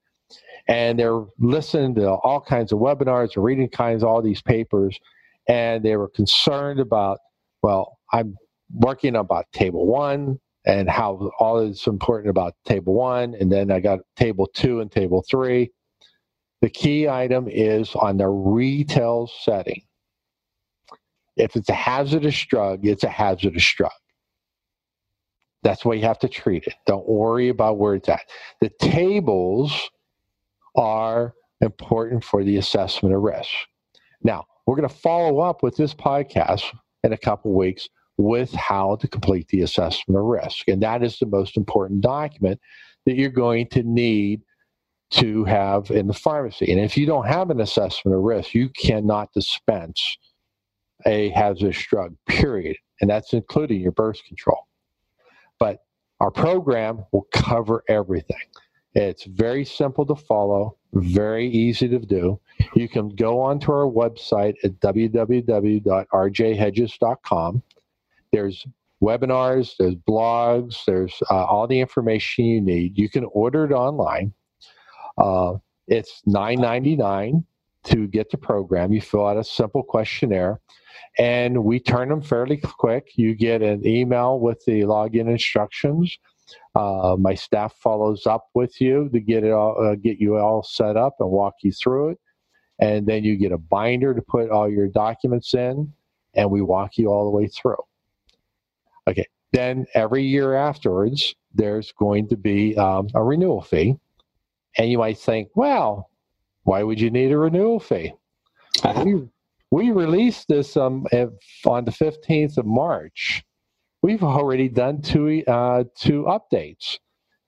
And 0.66 0.98
they're 0.98 1.24
listening 1.38 1.94
to 1.94 2.10
all 2.10 2.40
kinds 2.40 2.72
of 2.72 2.78
webinars 2.78 3.36
or 3.36 3.40
reading 3.40 3.68
kinds 3.68 4.02
of 4.02 4.08
all 4.08 4.20
these 4.20 4.42
papers. 4.42 4.98
And 5.48 5.82
they 5.82 5.96
were 5.96 6.08
concerned 6.08 6.78
about, 6.78 7.20
well, 7.62 7.98
I'm 8.12 8.36
working 8.74 9.16
about 9.16 9.46
table 9.52 9.86
one 9.86 10.38
and 10.66 10.90
how 10.90 11.30
all 11.38 11.60
is 11.60 11.86
important 11.86 12.28
about 12.28 12.54
table 12.66 12.94
one. 12.94 13.34
And 13.40 13.50
then 13.50 13.70
I 13.70 13.80
got 13.80 14.00
table 14.16 14.46
two 14.52 14.80
and 14.80 14.92
table 14.92 15.24
three. 15.30 15.70
The 16.60 16.70
key 16.70 17.08
item 17.08 17.46
is 17.48 17.94
on 17.94 18.16
the 18.16 18.28
retail 18.28 19.30
setting. 19.42 19.82
If 21.36 21.54
it's 21.54 21.68
a 21.68 21.74
hazardous 21.74 22.44
drug, 22.46 22.84
it's 22.84 23.04
a 23.04 23.08
hazardous 23.08 23.72
drug. 23.74 23.92
That's 25.62 25.84
why 25.84 25.94
you 25.94 26.02
have 26.02 26.18
to 26.20 26.28
treat 26.28 26.64
it. 26.64 26.74
Don't 26.86 27.08
worry 27.08 27.48
about 27.48 27.78
where 27.78 27.94
it's 27.94 28.08
at. 28.08 28.22
The 28.60 28.70
tables 28.80 29.90
are 30.76 31.34
important 31.60 32.24
for 32.24 32.44
the 32.44 32.56
assessment 32.56 33.14
of 33.14 33.22
risk. 33.22 33.50
Now, 34.22 34.46
we're 34.66 34.76
going 34.76 34.88
to 34.88 34.94
follow 34.94 35.40
up 35.40 35.62
with 35.62 35.76
this 35.76 35.94
podcast 35.94 36.64
in 37.04 37.12
a 37.12 37.18
couple 37.18 37.54
weeks 37.54 37.88
with 38.16 38.52
how 38.52 38.96
to 38.96 39.08
complete 39.08 39.48
the 39.48 39.62
assessment 39.62 40.18
of 40.18 40.24
risk. 40.24 40.68
And 40.68 40.82
that 40.82 41.02
is 41.02 41.18
the 41.18 41.26
most 41.26 41.56
important 41.56 42.00
document 42.00 42.60
that 43.06 43.14
you're 43.14 43.30
going 43.30 43.68
to 43.68 43.82
need 43.84 44.42
to 45.10 45.44
have 45.44 45.90
in 45.90 46.06
the 46.06 46.14
pharmacy. 46.14 46.70
And 46.70 46.80
if 46.80 46.96
you 46.96 47.06
don't 47.06 47.26
have 47.26 47.50
an 47.50 47.60
assessment 47.60 48.16
of 48.16 48.22
risk, 48.22 48.54
you 48.54 48.68
cannot 48.70 49.32
dispense 49.32 50.16
a 51.06 51.30
hazardous 51.30 51.82
drug, 51.86 52.14
period. 52.26 52.76
And 53.00 53.08
that's 53.08 53.32
including 53.32 53.80
your 53.80 53.92
birth 53.92 54.20
control. 54.26 54.66
But 55.58 55.78
our 56.20 56.30
program 56.30 57.04
will 57.12 57.26
cover 57.32 57.82
everything. 57.88 58.36
It's 58.94 59.24
very 59.24 59.64
simple 59.64 60.04
to 60.06 60.16
follow, 60.16 60.76
very 60.92 61.46
easy 61.46 61.88
to 61.88 61.98
do. 61.98 62.40
You 62.74 62.88
can 62.88 63.10
go 63.10 63.40
onto 63.40 63.70
our 63.70 63.86
website 63.86 64.54
at 64.64 64.80
www.rjhedges.com. 64.80 67.62
There's 68.32 68.66
webinars, 69.02 69.74
there's 69.78 69.94
blogs, 69.94 70.84
there's 70.86 71.22
uh, 71.30 71.44
all 71.44 71.68
the 71.68 71.80
information 71.80 72.46
you 72.46 72.60
need. 72.60 72.98
You 72.98 73.08
can 73.08 73.24
order 73.32 73.64
it 73.64 73.72
online. 73.72 74.34
Uh, 75.18 75.54
it's 75.86 76.22
$9.99 76.26 77.44
to 77.84 78.06
get 78.06 78.30
the 78.30 78.38
program. 78.38 78.92
You 78.92 79.00
fill 79.00 79.26
out 79.26 79.36
a 79.36 79.44
simple 79.44 79.82
questionnaire 79.82 80.60
and 81.18 81.64
we 81.64 81.80
turn 81.80 82.08
them 82.08 82.22
fairly 82.22 82.58
quick. 82.58 83.12
You 83.16 83.34
get 83.34 83.62
an 83.62 83.86
email 83.86 84.38
with 84.38 84.64
the 84.64 84.82
login 84.82 85.28
instructions. 85.28 86.16
Uh, 86.74 87.16
my 87.18 87.34
staff 87.34 87.74
follows 87.74 88.26
up 88.26 88.48
with 88.54 88.80
you 88.80 89.08
to 89.12 89.20
get 89.20 89.44
it 89.44 89.52
all, 89.52 89.76
uh, 89.84 89.96
get 89.96 90.18
you 90.18 90.36
all 90.36 90.62
set 90.62 90.96
up 90.96 91.16
and 91.20 91.30
walk 91.30 91.54
you 91.62 91.72
through 91.72 92.10
it, 92.10 92.18
and 92.78 93.06
then 93.06 93.24
you 93.24 93.36
get 93.36 93.52
a 93.52 93.58
binder 93.58 94.14
to 94.14 94.22
put 94.22 94.50
all 94.50 94.68
your 94.68 94.88
documents 94.88 95.54
in, 95.54 95.92
and 96.34 96.50
we 96.50 96.62
walk 96.62 96.96
you 96.96 97.08
all 97.08 97.24
the 97.24 97.36
way 97.36 97.48
through. 97.48 97.82
Okay. 99.06 99.26
Then 99.52 99.86
every 99.94 100.22
year 100.22 100.54
afterwards, 100.54 101.34
there's 101.54 101.92
going 101.92 102.28
to 102.28 102.36
be 102.36 102.76
um, 102.76 103.08
a 103.14 103.22
renewal 103.22 103.62
fee, 103.62 103.96
and 104.76 104.90
you 104.90 104.98
might 104.98 105.18
think, 105.18 105.48
well, 105.54 106.10
why 106.64 106.82
would 106.82 107.00
you 107.00 107.10
need 107.10 107.32
a 107.32 107.38
renewal 107.38 107.80
fee? 107.80 108.12
Uh-huh. 108.84 109.04
We, 109.04 109.28
we 109.70 109.90
released 109.90 110.48
this 110.48 110.76
um, 110.76 111.06
on 111.66 111.84
the 111.84 111.90
15th 111.90 112.58
of 112.58 112.66
March. 112.66 113.44
We've 114.02 114.22
already 114.22 114.68
done 114.68 115.02
two, 115.02 115.42
uh, 115.46 115.84
two 115.96 116.24
updates 116.24 116.98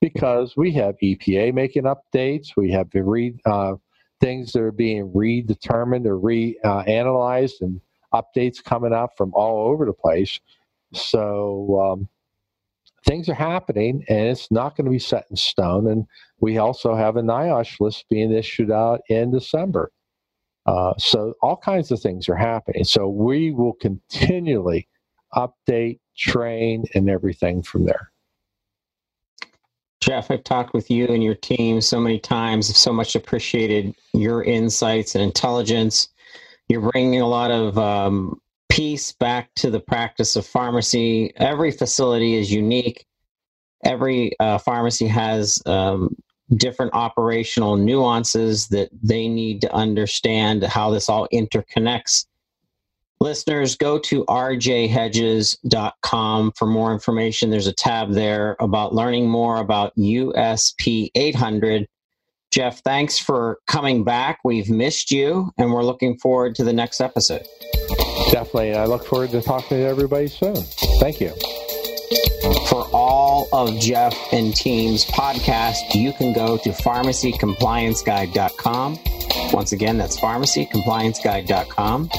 because 0.00 0.56
we 0.56 0.72
have 0.72 0.96
EPA 1.02 1.54
making 1.54 1.84
updates. 1.84 2.56
We 2.56 2.72
have 2.72 2.90
the 2.90 3.02
re, 3.04 3.34
uh, 3.46 3.74
things 4.20 4.52
that 4.52 4.62
are 4.62 4.72
being 4.72 5.12
redetermined 5.12 6.06
or 6.06 6.18
reanalyzed 6.18 7.62
uh, 7.62 7.66
and 7.66 7.80
updates 8.12 8.62
coming 8.62 8.92
up 8.92 9.10
from 9.16 9.32
all 9.34 9.68
over 9.68 9.86
the 9.86 9.92
place. 9.92 10.40
So 10.92 11.80
um, 11.80 12.08
things 13.06 13.28
are 13.28 13.34
happening 13.34 14.04
and 14.08 14.28
it's 14.28 14.50
not 14.50 14.76
going 14.76 14.84
to 14.84 14.90
be 14.90 14.98
set 14.98 15.26
in 15.30 15.36
stone. 15.36 15.88
And 15.88 16.06
we 16.40 16.58
also 16.58 16.94
have 16.94 17.16
a 17.16 17.22
NIOSH 17.22 17.80
list 17.80 18.04
being 18.10 18.32
issued 18.32 18.70
out 18.70 19.00
in 19.08 19.30
December. 19.30 19.90
Uh, 20.66 20.92
so 20.98 21.34
all 21.42 21.56
kinds 21.56 21.90
of 21.90 22.00
things 22.00 22.28
are 22.28 22.36
happening. 22.36 22.84
So 22.84 23.08
we 23.08 23.50
will 23.50 23.72
continually 23.74 24.88
update, 25.34 26.00
train, 26.16 26.84
and 26.94 27.08
everything 27.08 27.62
from 27.62 27.86
there. 27.86 28.12
Jeff, 30.00 30.30
I've 30.30 30.44
talked 30.44 30.72
with 30.72 30.90
you 30.90 31.06
and 31.06 31.22
your 31.22 31.34
team 31.34 31.80
so 31.80 32.00
many 32.00 32.18
times. 32.18 32.70
I've 32.70 32.76
so 32.76 32.92
much 32.92 33.14
appreciated 33.14 33.94
your 34.14 34.42
insights 34.42 35.14
and 35.14 35.22
intelligence. 35.22 36.08
You're 36.68 36.90
bringing 36.90 37.20
a 37.20 37.26
lot 37.26 37.50
of 37.50 37.76
um, 37.76 38.40
peace 38.70 39.12
back 39.12 39.50
to 39.56 39.70
the 39.70 39.80
practice 39.80 40.36
of 40.36 40.46
pharmacy. 40.46 41.34
Every 41.36 41.72
facility 41.72 42.36
is 42.36 42.50
unique. 42.50 43.04
Every 43.84 44.32
uh, 44.40 44.56
pharmacy 44.58 45.06
has 45.08 45.60
um, 45.66 46.16
different 46.56 46.94
operational 46.94 47.76
nuances 47.76 48.68
that 48.68 48.88
they 49.02 49.28
need 49.28 49.60
to 49.62 49.74
understand 49.74 50.62
how 50.62 50.90
this 50.90 51.08
all 51.08 51.26
interconnects. 51.32 52.26
Listeners, 53.20 53.74
go 53.76 53.98
to 53.98 54.24
rjhedges.com 54.24 56.52
for 56.52 56.66
more 56.66 56.92
information. 56.92 57.50
There's 57.50 57.66
a 57.66 57.72
tab 57.72 58.12
there 58.12 58.56
about 58.60 58.94
learning 58.94 59.28
more 59.28 59.56
about 59.58 59.94
USP 59.96 61.10
800. 61.14 61.86
Jeff, 62.50 62.82
thanks 62.82 63.18
for 63.18 63.58
coming 63.66 64.04
back. 64.04 64.38
We've 64.42 64.70
missed 64.70 65.10
you, 65.10 65.52
and 65.58 65.70
we're 65.72 65.84
looking 65.84 66.16
forward 66.18 66.54
to 66.56 66.64
the 66.64 66.72
next 66.72 67.02
episode. 67.02 67.46
Definitely. 68.30 68.74
I 68.74 68.86
look 68.86 69.04
forward 69.04 69.30
to 69.30 69.42
talking 69.42 69.78
to 69.78 69.84
everybody 69.84 70.28
soon. 70.28 70.54
Thank 71.00 71.20
you. 71.20 71.32
For 72.68 72.86
all 72.92 73.48
of 73.52 73.78
Jeff 73.80 74.16
and 74.32 74.54
team's 74.54 75.04
podcasts, 75.04 75.94
you 75.94 76.12
can 76.12 76.32
go 76.32 76.56
to 76.58 76.68
pharmacycomplianceguide.com. 76.70 78.98
Once 79.52 79.72
again, 79.72 79.98
that's 79.98 80.20
pharmacycomplianceguide.com. 80.20 82.10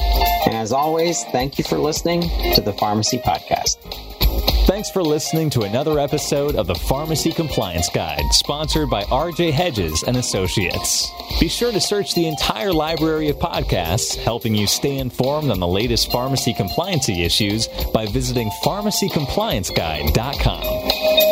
And 0.46 0.54
as 0.54 0.72
always, 0.72 1.24
thank 1.24 1.58
you 1.58 1.64
for 1.64 1.78
listening 1.78 2.22
to 2.54 2.60
the 2.60 2.72
Pharmacy 2.74 3.18
Podcast. 3.18 3.78
Thanks 4.66 4.90
for 4.90 5.02
listening 5.02 5.50
to 5.50 5.62
another 5.62 5.98
episode 5.98 6.54
of 6.54 6.68
the 6.68 6.74
Pharmacy 6.74 7.32
Compliance 7.32 7.88
Guide, 7.88 8.22
sponsored 8.30 8.88
by 8.88 9.02
RJ 9.04 9.50
Hedges 9.50 10.04
and 10.06 10.16
Associates. 10.16 11.10
Be 11.40 11.48
sure 11.48 11.72
to 11.72 11.80
search 11.80 12.14
the 12.14 12.28
entire 12.28 12.72
library 12.72 13.28
of 13.28 13.36
podcasts, 13.36 14.16
helping 14.16 14.54
you 14.54 14.68
stay 14.68 14.98
informed 14.98 15.50
on 15.50 15.58
the 15.58 15.66
latest 15.66 16.12
pharmacy 16.12 16.54
compliancy 16.54 17.24
issues 17.24 17.66
by 17.92 18.06
visiting 18.06 18.50
pharmacycomplianceguide.com. 18.64 21.31